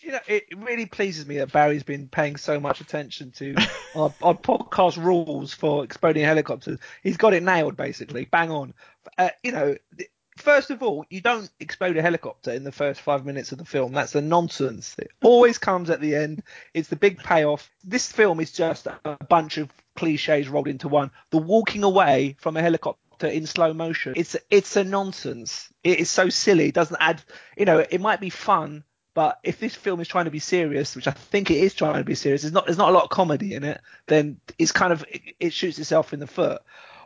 [0.00, 3.56] You know, it it really pleases me that Barry's been paying so much attention to
[3.96, 6.78] our, our podcast rules for exploding helicopters.
[7.02, 8.74] He's got it nailed, basically, bang on.
[9.18, 13.00] Uh, you know, th- first of all, you don't explode a helicopter in the first
[13.00, 13.92] five minutes of the film.
[13.92, 14.94] That's a nonsense.
[14.98, 16.42] It always comes at the end.
[16.74, 17.70] It's the big payoff.
[17.84, 21.10] This film is just a bunch of cliches rolled into one.
[21.30, 24.14] The walking away from a helicopter in slow motion.
[24.16, 25.68] It's it's a nonsense.
[25.82, 26.68] It is so silly.
[26.68, 27.22] It doesn't add.
[27.56, 28.84] You know, it might be fun,
[29.14, 31.94] but if this film is trying to be serious, which I think it is trying
[31.94, 33.80] to be serious, there's not there's not a lot of comedy in it.
[34.06, 36.62] Then it's kind of it, it shoots itself in the foot.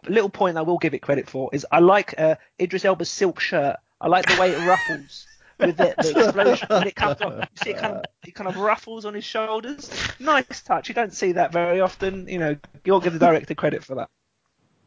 [0.09, 3.41] Little point I will give it credit for is I like uh, Idris Elba's silk
[3.41, 3.77] shirt.
[4.01, 5.27] I like the way it ruffles.
[5.59, 8.57] With the, the explosion it comes off, you see it kind of it kind of
[8.57, 9.89] ruffles on his shoulders.
[10.19, 10.89] Nice touch.
[10.89, 12.27] You don't see that very often.
[12.27, 14.11] You know, you'll give the director credit for that.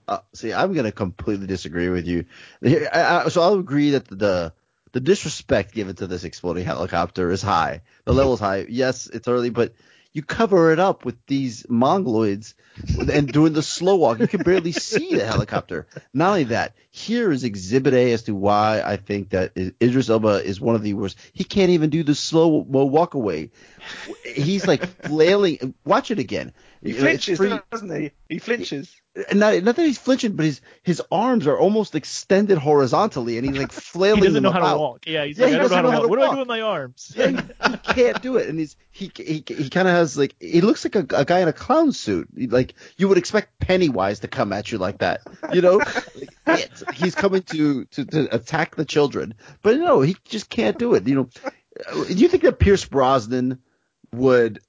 [0.08, 2.26] Uh, see, I'm gonna completely disagree with you.
[2.64, 4.54] I, I, so I'll agree that the
[4.92, 7.82] the disrespect given to this exploding helicopter is high.
[8.04, 8.66] The level's high.
[8.68, 9.74] Yes, it's early, but
[10.16, 12.54] you cover it up with these mongoloids,
[13.12, 15.88] and during the slow walk, you can barely see the helicopter.
[16.14, 20.42] Not only that, here is Exhibit A as to why I think that Idris Elba
[20.42, 21.18] is one of the worst.
[21.34, 23.52] He can't even do the slow walk away.
[24.24, 25.74] He's like flailing.
[25.84, 26.54] Watch it again.
[26.82, 28.12] He You know, it's flinches, free- doesn't he?
[28.30, 28.96] He flinches.
[29.30, 33.48] And not, not that he's flinching, but his his arms are almost extended horizontally, and
[33.48, 34.22] he's like flailing.
[34.22, 35.08] He doesn't know how to walk.
[35.08, 36.04] Yeah, he's Yeah, like, he I don't know how to how walk.
[36.04, 37.14] to What do I do with my arms?
[37.16, 37.38] Yeah, he,
[37.72, 40.84] he can't do it, and he's he he he kind of has like he looks
[40.86, 42.28] like a, a guy in a clown suit.
[42.36, 45.22] Like you would expect Pennywise to come at you like that,
[45.54, 45.82] you know?
[46.46, 50.94] like, he's coming to, to to attack the children, but no, he just can't do
[50.96, 51.08] it.
[51.08, 51.30] You know,
[51.90, 53.60] Uh, do you think that Pierce Brosnan
[54.14, 54.60] would,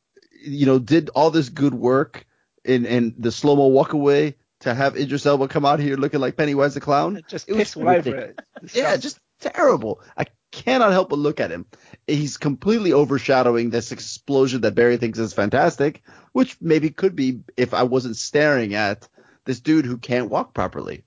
[0.44, 2.26] you know, did all this good work
[2.66, 6.20] in in the slow mo walk away to have Idris Elba come out here looking
[6.20, 7.22] like Pennywise the clown?
[7.28, 8.34] Just It was piss over ridiculous.
[8.62, 8.74] it.
[8.74, 10.00] Yeah, just terrible.
[10.16, 11.66] I cannot help but look at him.
[12.06, 16.02] He's completely overshadowing this explosion that Barry thinks is fantastic,
[16.32, 19.08] which maybe could be if I wasn't staring at
[19.44, 21.04] this dude who can't walk properly.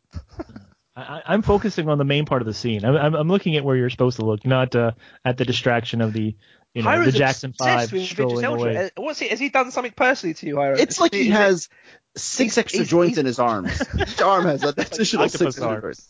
[0.95, 2.83] I, I'm focusing on the main part of the scene.
[2.85, 4.91] I'm, I'm, I'm looking at where you're supposed to look, not uh,
[5.25, 6.35] at the distraction of the
[6.73, 8.77] you know Hiram's the Jackson obsessed Five with Idris strolling away.
[8.77, 9.27] Uh, What's he?
[9.29, 10.79] Has he done something personally to you, Hiram?
[10.79, 11.69] It's like he Is it- has
[12.15, 13.81] six extra he's- joints he's- in his arms.
[13.99, 15.81] Each arm has an additional octopus six arms.
[15.81, 16.09] joints.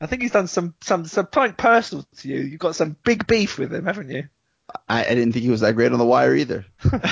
[0.00, 2.40] I think he's done some some something personal to you.
[2.40, 4.24] You've got some big beef with him, haven't you?
[4.88, 6.66] I, I didn't think he was that great on the wire either.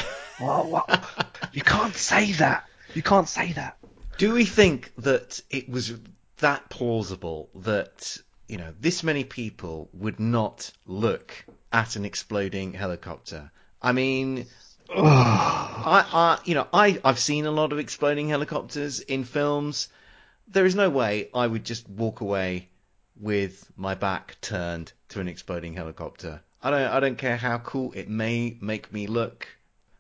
[0.41, 1.01] Wow, wow.
[1.53, 2.65] you can't say that.
[2.93, 3.77] You can't say that.
[4.19, 5.95] Do we think that it was
[6.39, 8.17] that plausible that
[8.49, 11.33] you know this many people would not look
[11.75, 13.51] at an exploding helicopter?
[13.83, 14.47] I mean,
[14.89, 19.89] I, I you know I I've seen a lot of exploding helicopters in films.
[20.49, 22.69] There is no way I would just walk away
[23.21, 26.41] with my back turned to an exploding helicopter.
[26.63, 29.47] I don't I don't care how cool it may make me look.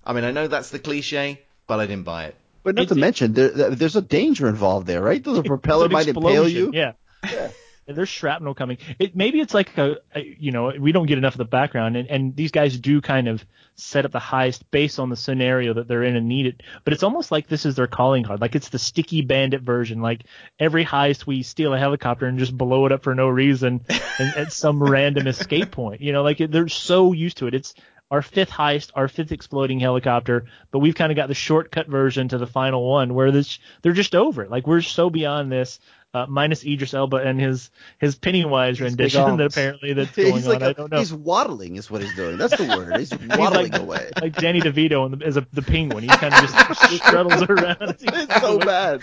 [0.05, 2.37] I mean, I know that's the cliche, but I didn't buy it.
[2.62, 5.22] But not It's- to mention, there, there's a danger involved there, right?
[5.22, 6.81] The propeller It's an might impale explosion, you.
[6.81, 6.93] Yeah.
[7.22, 7.53] And
[7.87, 8.78] There's shrapnel coming.
[8.99, 11.97] It maybe it's like a, a you know we don't get enough of the background,
[11.97, 13.45] and, and these guys do kind of
[13.76, 16.62] set up the heist based on the scenario that they're in and need it.
[16.85, 20.01] But it's almost like this is their calling card, like it's the sticky bandit version.
[20.01, 20.24] Like
[20.59, 23.85] every heist, we steal a helicopter and just blow it up for no reason
[24.18, 26.01] and, at some random escape point.
[26.01, 27.55] You know, like they're so used to it.
[27.55, 27.74] It's
[28.15, 32.29] our fifth heist, our fifth exploding helicopter, but we've kind of got the shortcut version
[32.29, 34.51] to the final one where this they're just over it.
[34.53, 35.81] Like we're so beyond this.
[36.15, 40.53] Uh, minus Idris Elba and his his Pennywise rendition that apparently that's going he's on.
[40.53, 40.99] like I a- don't know.
[41.01, 42.39] he's waddling is what he's doing.
[42.39, 42.97] That's the word.
[43.01, 44.11] He's He's waddling like, away.
[44.23, 46.05] like Danny DeVito in the, as a, the penguin.
[46.05, 47.97] He kind of just struddles around.
[48.01, 49.03] It's so bad.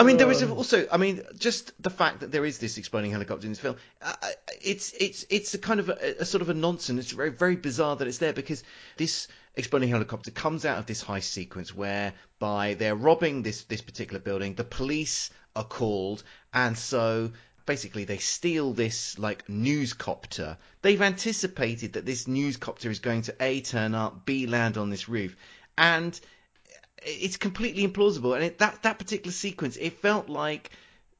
[0.00, 3.10] I mean, there is also, I mean, just the fact that there is this exploding
[3.10, 4.14] helicopter in this film, uh,
[4.62, 7.00] it's it's it's a kind of a, a sort of a nonsense.
[7.00, 8.64] It's very very bizarre that it's there because
[8.96, 14.20] this exploding helicopter comes out of this heist sequence whereby they're robbing this this particular
[14.20, 14.54] building.
[14.54, 16.22] The police are called,
[16.54, 17.32] and so
[17.66, 20.56] basically they steal this like newscopter.
[20.80, 25.10] They've anticipated that this newscopter is going to a turn up, b land on this
[25.10, 25.36] roof,
[25.76, 26.18] and
[27.02, 28.34] it's completely implausible.
[28.34, 30.70] And it, that that particular sequence, it felt like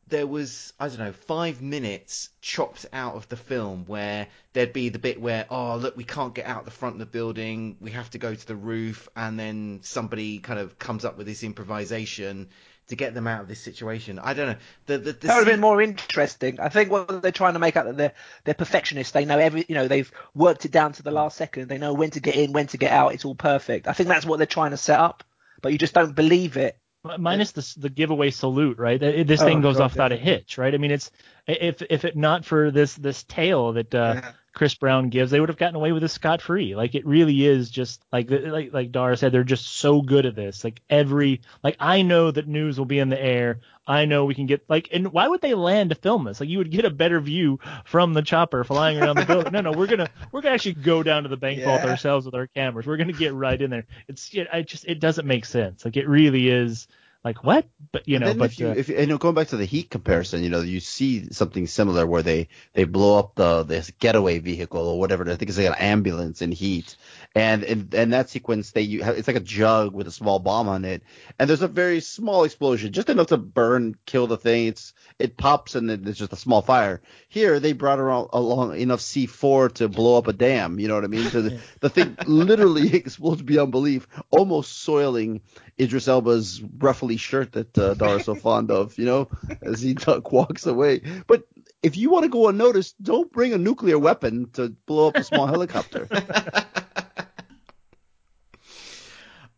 [0.08, 4.88] there was I don't know five minutes chopped out of the film where there'd be
[4.88, 7.92] the bit where oh look we can't get out the front of the building, we
[7.92, 11.42] have to go to the roof, and then somebody kind of comes up with this
[11.42, 12.48] improvisation
[12.90, 14.18] to get them out of this situation.
[14.18, 14.56] I don't know.
[14.86, 16.58] The, the, the That would have been more interesting.
[16.60, 18.12] I think what they're trying to make out that they're
[18.44, 19.12] they're perfectionists.
[19.12, 21.68] They know every, you know, they've worked it down to the last second.
[21.68, 23.14] They know when to get in, when to get out.
[23.14, 23.86] It's all perfect.
[23.86, 25.22] I think that's what they're trying to set up,
[25.62, 26.78] but you just don't believe it.
[27.18, 29.00] minus the the giveaway salute, right?
[29.00, 30.74] This Oh, thing goes God, off without a hitch, right?
[30.74, 31.11] I mean, it's
[31.46, 34.32] if if it not for this this tale that uh, Yeah.
[34.53, 36.74] Chris Brown gives, they would have gotten away with this scot free.
[36.74, 40.34] Like it really is just like like like Dara said, they're just so good at
[40.34, 40.64] this.
[40.64, 43.61] Like every like I know that news will be in the air.
[43.86, 46.40] I know we can get like and why would they land to film this?
[46.40, 49.53] Like you would get a better view from the chopper flying around the building.
[49.53, 51.90] No, no, we're gonna we're gonna actually go down to the bank vault Yeah.
[51.90, 52.86] ourselves with our cameras.
[52.86, 53.86] We're gonna get right in there.
[54.09, 55.84] It's it, I just it doesn't make sense.
[55.84, 56.88] Like it really is
[57.22, 57.66] like what?
[57.92, 59.66] But you know, but if you, uh, if you, you know, going back to the
[59.66, 63.90] heat comparison, you know, you see something similar where they they blow up the this
[63.98, 65.24] getaway vehicle or whatever.
[65.24, 66.96] I think it's like an ambulance in heat,
[67.34, 70.38] and in, in that sequence they you have, it's like a jug with a small
[70.38, 71.02] bomb on it,
[71.38, 74.68] and there's a very small explosion, just enough to burn, kill the thing.
[74.68, 77.02] It's it pops and then it's just a small fire.
[77.28, 80.78] Here they brought around along enough C4 to blow up a dam.
[80.78, 81.28] You know what I mean?
[81.30, 85.42] To the, the thing literally explodes beyond belief, almost soiling
[85.78, 89.28] Idris Elba's ruffly shirt that uh, Dara's so fond of, you know,
[89.62, 91.02] as he duck walks away.
[91.26, 91.44] But
[91.82, 95.24] if you want to go unnoticed, don't bring a nuclear weapon to blow up a
[95.24, 96.08] small helicopter.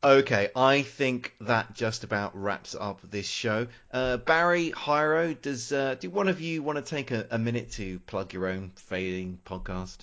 [0.04, 3.68] Okay, I think that just about wraps up this show.
[3.92, 7.70] Uh, Barry, Hyro, does uh, do one of you want to take a, a minute
[7.72, 9.98] to plug your own fading podcast?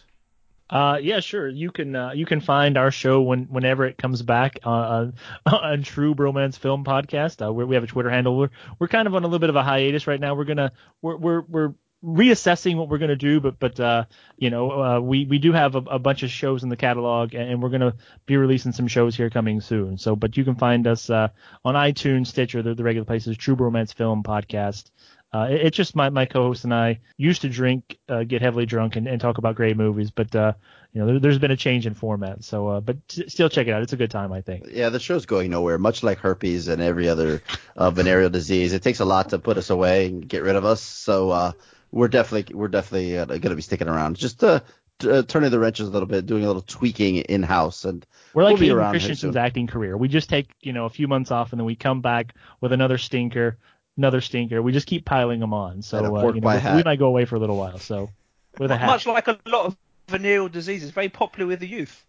[0.69, 1.47] Uh, yeah, sure.
[1.47, 5.13] You can uh, you can find our show when whenever it comes back uh, on,
[5.47, 7.45] on True Bromance Film Podcast.
[7.45, 8.37] Uh, we have a Twitter handle.
[8.37, 10.35] We're we're kind of on a little bit of a hiatus right now.
[10.35, 14.05] We're gonna we're we're we're reassessing what we're gonna do, but but uh,
[14.37, 17.33] you know uh, we we do have a, a bunch of shows in the catalog,
[17.33, 17.95] and, we're gonna
[18.27, 19.97] be releasing some shows here coming soon.
[19.97, 21.29] So, but you can find us uh,
[21.65, 23.37] on iTunes, Stitcher, the, the regular places.
[23.37, 24.91] True Bromance Film Podcast.
[25.33, 28.65] Uh, it- it's just my, my co-host and I used to drink, uh, get heavily
[28.65, 30.11] drunk, and, and talk about great movies.
[30.11, 30.53] But uh,
[30.93, 32.43] you know, there, there's been a change in format.
[32.43, 33.83] So, uh, but s- still check it out.
[33.83, 34.65] It's a good time, I think.
[34.71, 37.43] yeah, the show's going nowhere, much like herpes and every other
[37.77, 38.73] uh, venereal disease.
[38.73, 40.81] It takes a lot to put us away and get rid of us.
[40.81, 41.51] So uh,
[41.91, 44.15] we're definitely we're definitely uh, going to be sticking around.
[44.17, 44.61] Just uh,
[45.07, 48.43] uh, turning the wrenches a little bit, doing a little tweaking in house, and We're
[48.43, 49.95] like we'll be Hayden Christensen's acting career.
[49.95, 52.73] We just take you know a few months off, and then we come back with
[52.73, 53.57] another stinker,
[53.99, 54.61] another stinker.
[54.61, 55.83] We just keep piling them on.
[55.83, 57.77] So uh, you know, we, we might go away for a little while.
[57.77, 58.09] So
[58.57, 58.87] with a hat.
[58.87, 59.77] Much like a lot of
[60.07, 62.05] venereal diseases, very popular with the youth.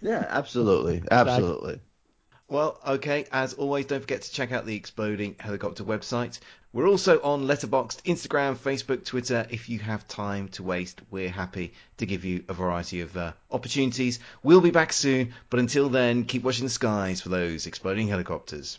[0.00, 1.80] Yeah, absolutely, absolutely.
[2.48, 6.40] Well, okay, as always, don't forget to check out the Exploding Helicopter website.
[6.72, 9.46] We're also on Letterboxd, Instagram, Facebook, Twitter.
[9.50, 13.32] If you have time to waste, we're happy to give you a variety of uh,
[13.50, 14.18] opportunities.
[14.42, 18.78] We'll be back soon, but until then, keep watching the skies for those exploding helicopters.